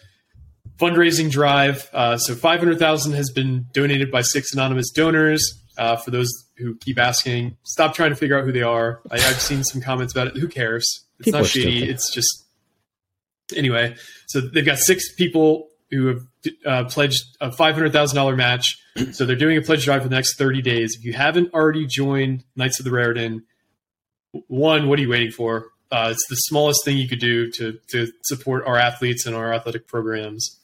fundraising 0.80 1.30
drive. 1.32 1.90
Uh, 1.94 2.18
so 2.18 2.36
five 2.36 2.60
hundred 2.60 2.80
thousand 2.80 3.14
has 3.14 3.30
been 3.32 3.68
donated 3.74 4.12
by 4.12 4.22
six 4.22 4.54
anonymous 4.54 4.92
donors. 4.92 5.62
Uh, 5.78 5.98
for 5.98 6.10
those 6.12 6.30
who 6.58 6.76
keep 6.78 6.98
asking, 6.98 7.58
stop 7.64 7.94
trying 7.94 8.10
to 8.10 8.16
figure 8.16 8.38
out 8.38 8.46
who 8.46 8.52
they 8.54 8.62
are. 8.62 9.02
I, 9.12 9.16
I've 9.16 9.42
seen 9.42 9.64
some 9.64 9.82
comments 9.82 10.14
about 10.14 10.28
it. 10.28 10.38
Who 10.38 10.48
cares? 10.48 11.04
It's 11.20 11.26
People 11.26 11.42
not 11.42 11.48
shady. 11.48 11.78
stupid. 11.78 11.90
It's 11.90 12.14
just 12.14 12.46
anyway. 13.56 13.96
So 14.28 14.42
they've 14.42 14.66
got 14.66 14.78
six 14.78 15.14
people 15.16 15.68
who 15.92 16.08
have 16.08 16.22
uh, 16.66 16.84
pledged 16.86 17.22
a 17.42 17.52
five 17.52 17.76
hundred 17.76 17.92
thousand 17.92 18.16
dollar 18.16 18.36
match. 18.36 18.78
So 19.12 19.26
they're 19.26 19.36
doing 19.36 19.58
a 19.58 19.62
pledge 19.62 19.84
drive 19.84 20.04
for 20.04 20.08
the 20.08 20.16
next 20.16 20.38
thirty 20.38 20.62
days. 20.62 20.96
If 20.98 21.04
you 21.04 21.12
haven't 21.14 21.54
already 21.54 21.86
joined 21.86 22.46
Knights 22.56 22.80
of 22.80 22.86
the 22.86 22.92
Raritan, 22.92 23.44
one, 24.48 24.88
what 24.88 24.98
are 24.98 25.02
you 25.02 25.10
waiting 25.10 25.32
for? 25.32 25.68
Uh, 25.92 26.10
it's 26.12 26.26
the 26.30 26.36
smallest 26.36 26.84
thing 26.86 26.98
you 26.98 27.08
could 27.10 27.20
do 27.20 27.52
to 27.52 27.78
to 27.90 28.08
support 28.24 28.66
our 28.66 28.78
athletes 28.78 29.26
and 29.26 29.36
our 29.36 29.54
athletic 29.54 29.88
programs. 29.88 30.58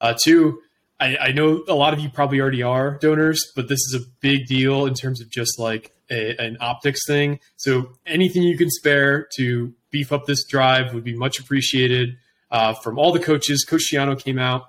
Uh, 0.00 0.14
two, 0.24 0.60
I, 0.98 1.16
I 1.16 1.32
know 1.32 1.62
a 1.68 1.74
lot 1.74 1.92
of 1.94 2.00
you 2.00 2.08
probably 2.10 2.40
already 2.40 2.62
are 2.62 2.98
donors, 2.98 3.52
but 3.56 3.68
this 3.68 3.78
is 3.78 3.94
a 3.94 4.06
big 4.20 4.46
deal 4.46 4.86
in 4.86 4.94
terms 4.94 5.20
of 5.20 5.30
just 5.30 5.58
like 5.58 5.92
a, 6.10 6.36
an 6.38 6.56
optics 6.60 7.06
thing. 7.06 7.40
So 7.56 7.92
anything 8.06 8.42
you 8.42 8.56
can 8.58 8.70
spare 8.70 9.28
to 9.36 9.72
beef 9.90 10.12
up 10.12 10.26
this 10.26 10.44
drive 10.44 10.92
would 10.94 11.04
be 11.04 11.16
much 11.16 11.38
appreciated. 11.38 12.16
Uh, 12.50 12.74
from 12.74 12.98
all 12.98 13.12
the 13.12 13.20
coaches, 13.20 13.64
Coach 13.68 13.82
Schiano 13.92 14.18
came 14.22 14.38
out 14.38 14.62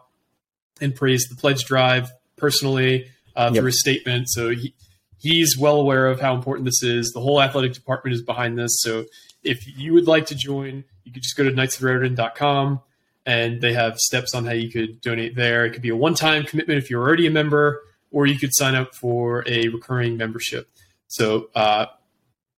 and 0.79 0.95
praised 0.95 1.29
the 1.31 1.35
pledge 1.35 1.63
drive 1.65 2.11
personally 2.37 3.07
uh, 3.35 3.49
Yep. 3.53 3.61
through 3.61 3.69
a 3.69 3.73
statement. 3.73 4.29
So 4.29 4.49
he, 4.49 4.73
he's 5.19 5.57
well 5.57 5.77
aware 5.77 6.07
of 6.07 6.19
how 6.19 6.35
important 6.35 6.65
this 6.65 6.81
is. 6.83 7.11
The 7.13 7.21
whole 7.21 7.41
athletic 7.41 7.73
department 7.73 8.13
is 8.15 8.21
behind 8.21 8.57
this. 8.57 8.71
So 8.81 9.05
if 9.43 9.65
you 9.77 9.93
would 9.93 10.07
like 10.07 10.27
to 10.27 10.35
join, 10.35 10.83
you 11.03 11.11
could 11.11 11.23
just 11.23 11.35
go 11.37 11.43
to 11.43 11.51
knightsofraritan.com 11.51 12.81
and 13.25 13.61
they 13.61 13.73
have 13.73 13.97
steps 13.97 14.33
on 14.33 14.45
how 14.45 14.53
you 14.53 14.69
could 14.69 15.01
donate 15.01 15.35
there. 15.35 15.65
It 15.65 15.71
could 15.71 15.81
be 15.81 15.89
a 15.89 15.95
one 15.95 16.15
time 16.15 16.43
commitment 16.43 16.77
if 16.77 16.89
you're 16.89 17.01
already 17.01 17.27
a 17.27 17.31
member, 17.31 17.81
or 18.11 18.25
you 18.25 18.37
could 18.37 18.53
sign 18.53 18.75
up 18.75 18.95
for 18.95 19.43
a 19.47 19.67
recurring 19.69 20.17
membership. 20.17 20.69
So 21.07 21.49
uh, 21.55 21.87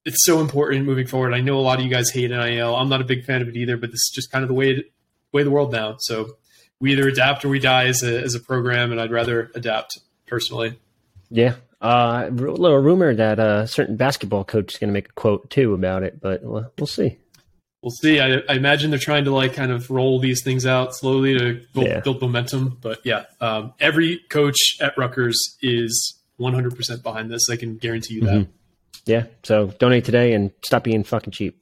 it's 0.06 0.26
so 0.26 0.40
important 0.40 0.86
moving 0.86 1.08
forward. 1.08 1.34
I 1.34 1.42
know 1.42 1.58
a 1.58 1.62
lot 1.62 1.80
of 1.80 1.86
you 1.86 1.92
guys 1.92 2.10
hate 2.10 2.30
NIL. 2.30 2.76
I'm 2.76 2.90
not 2.90 3.02
a 3.02 3.06
big 3.06 3.26
fan 3.26 3.42
of 3.42 3.48
it 3.48 3.56
either, 3.56 3.78
but 3.78 3.92
this 3.92 4.00
is 4.00 4.12
just 4.14 4.32
kind 4.32 4.44
of 4.44 4.48
the 4.48 4.54
way 4.54 4.72
it, 4.72 4.92
way 5.32 5.44
the 5.44 5.52
world 5.52 5.72
now. 5.72 5.96
So 6.00 6.38
we 6.80 6.92
either 6.92 7.08
adapt 7.08 7.46
or 7.46 7.50
we 7.50 7.60
die 7.60 7.86
as 7.88 8.04
a, 8.04 8.22
as 8.22 8.36
a 8.36 8.40
program, 8.40 8.92
and 8.92 9.00
I'd 9.00 9.12
rather 9.12 9.52
adapt 9.56 10.00
personally. 10.28 10.78
Yeah. 11.30 11.56
Uh, 11.82 12.30
a 12.30 12.32
little 12.32 12.78
rumor 12.78 13.14
that 13.14 13.40
a 13.40 13.68
certain 13.68 13.98
basketball 13.98 14.44
coach 14.46 14.74
is 14.74 14.80
going 14.80 14.90
to 14.90 14.94
make 14.94 15.10
a 15.10 15.14
quote 15.14 15.50
too 15.50 15.74
about 15.74 16.04
it, 16.04 16.22
but 16.22 16.44
we'll, 16.44 16.72
we'll 16.78 16.88
see. 16.88 17.18
We'll 17.84 17.92
see. 17.92 18.20
I, 18.20 18.38
I 18.50 18.54
imagine 18.54 18.90
they're 18.92 18.98
trying 19.00 19.26
to 19.26 19.32
like 19.36 19.54
kind 19.54 19.72
of 19.72 19.92
roll 19.92 20.18
these 20.20 20.42
things 20.44 20.66
out 20.66 20.96
slowly 20.96 21.38
to 21.38 21.62
build, 21.74 21.86
Yeah. 21.86 22.00
build 22.00 22.22
momentum. 22.22 22.78
But 22.82 23.02
yeah, 23.06 23.26
um, 23.42 23.74
every 23.80 24.22
coach 24.30 24.58
at 24.82 24.98
Rutgers 24.98 25.38
is 25.62 26.18
100% 26.40 27.04
behind 27.04 27.30
this. 27.30 27.50
I 27.52 27.58
can 27.58 27.76
guarantee 27.76 28.16
you 28.16 28.22
that. 28.22 28.34
Mhm. 28.34 28.48
Yeah. 29.06 29.26
So 29.44 29.68
donate 29.80 30.06
today 30.06 30.34
and 30.34 30.52
stop 30.64 30.86
being 30.86 31.04
fucking 31.04 31.32
cheap. 31.32 31.60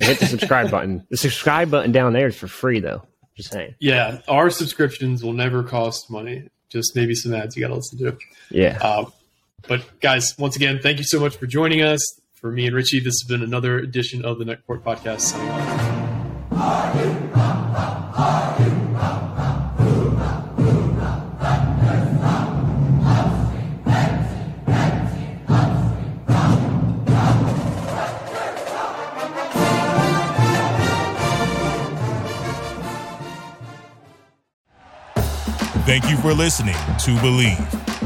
And 0.00 0.08
hit 0.08 0.20
the 0.20 0.26
subscribe 0.38 0.70
button. 0.70 1.06
The 1.10 1.16
subscribe 1.18 1.70
button 1.70 1.92
down 1.92 2.14
there 2.14 2.28
is 2.28 2.36
for 2.36 2.48
free 2.48 2.80
though. 2.80 3.02
Just 3.36 3.52
saying. 3.52 3.74
Yeah, 3.78 4.20
our 4.26 4.48
subscriptions 4.50 5.22
will 5.22 5.34
never 5.34 5.62
cost 5.62 6.10
money. 6.10 6.48
Just 6.70 6.96
maybe 6.96 7.14
some 7.14 7.34
ads 7.34 7.56
you 7.56 7.60
got 7.62 7.68
to 7.68 7.74
listen 7.76 7.98
to. 7.98 8.16
Yeah. 8.50 8.78
Um, 8.78 9.12
but 9.68 9.82
guys, 10.00 10.34
once 10.38 10.56
again, 10.56 10.80
thank 10.82 10.96
you 10.98 11.04
so 11.04 11.20
much 11.20 11.36
for 11.36 11.46
joining 11.46 11.82
us. 11.82 12.00
For 12.40 12.52
me 12.52 12.66
and 12.66 12.76
Richie, 12.76 13.00
this 13.00 13.20
has 13.20 13.26
been 13.26 13.42
another 13.42 13.78
edition 13.78 14.24
of 14.24 14.38
the 14.38 14.44
Netport 14.44 14.82
Podcast. 14.82 15.32
Signing 15.32 17.32
off. 17.34 17.48
Thank 35.88 36.10
you 36.10 36.18
for 36.18 36.34
listening 36.34 36.74
to 36.74 37.16
Bleav. 37.16 37.87